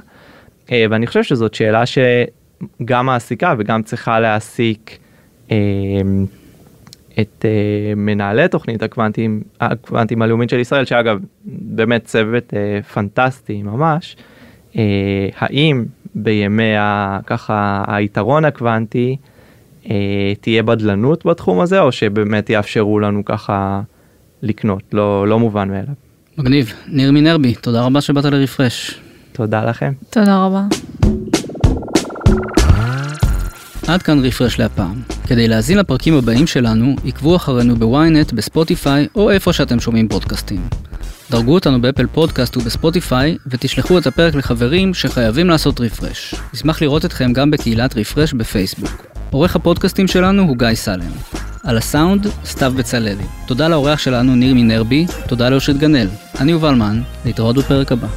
[0.73, 4.99] אה, ואני חושב שזאת שאלה שגם מעסיקה וגם צריכה להעסיק
[7.21, 7.45] את
[7.97, 12.55] מנהלי תוכנית הקוונטים, הקוונטים הלאומית של ישראל, שאגב, באמת צוות
[12.93, 14.17] פנטסטי ממש.
[15.37, 15.85] האם
[16.15, 19.32] בימי ה, ככה היתרון הקוונטי, אה,
[20.41, 23.81] תהיה בדלנות בתחום הזה, או שבאמת יאפשרו לנו ככה
[24.43, 25.95] לקנות, לא, לא מובן מאליו.
[26.39, 26.73] מגניב.
[26.89, 29.01] ניר מינרבי, תודה רבה שבאת לרפרש.
[29.33, 29.93] תודה לכם.
[30.11, 30.63] תודה רבה.
[33.87, 35.03] עד כאן רפרש לפעם.
[35.27, 40.61] כדי להזין לפרקים הבאים שלנו, עקבו אחרינו ב-ynet, בספוטיפיי, או איפה שאתם שומעים פודקאסטים.
[41.31, 46.35] דרגו אותנו באפל פודקאסט ובספוטיפיי, ותשלחו את הפרק לחברים שחייבים לעשות refresh.
[46.55, 49.07] נשמח לראות אתכם גם בקהילת רפרש בפייסבוק.
[49.33, 51.11] עורך הפודקאסטים שלנו הוא גיא סלם.
[51.65, 53.25] על הסאונד, סתיו בצללי.
[53.47, 56.09] תודה לאורח שלנו ניר מינרבי, תודה לאושית גנאל.
[56.41, 58.09] אני יובל מן, להתראות בפרק הבא.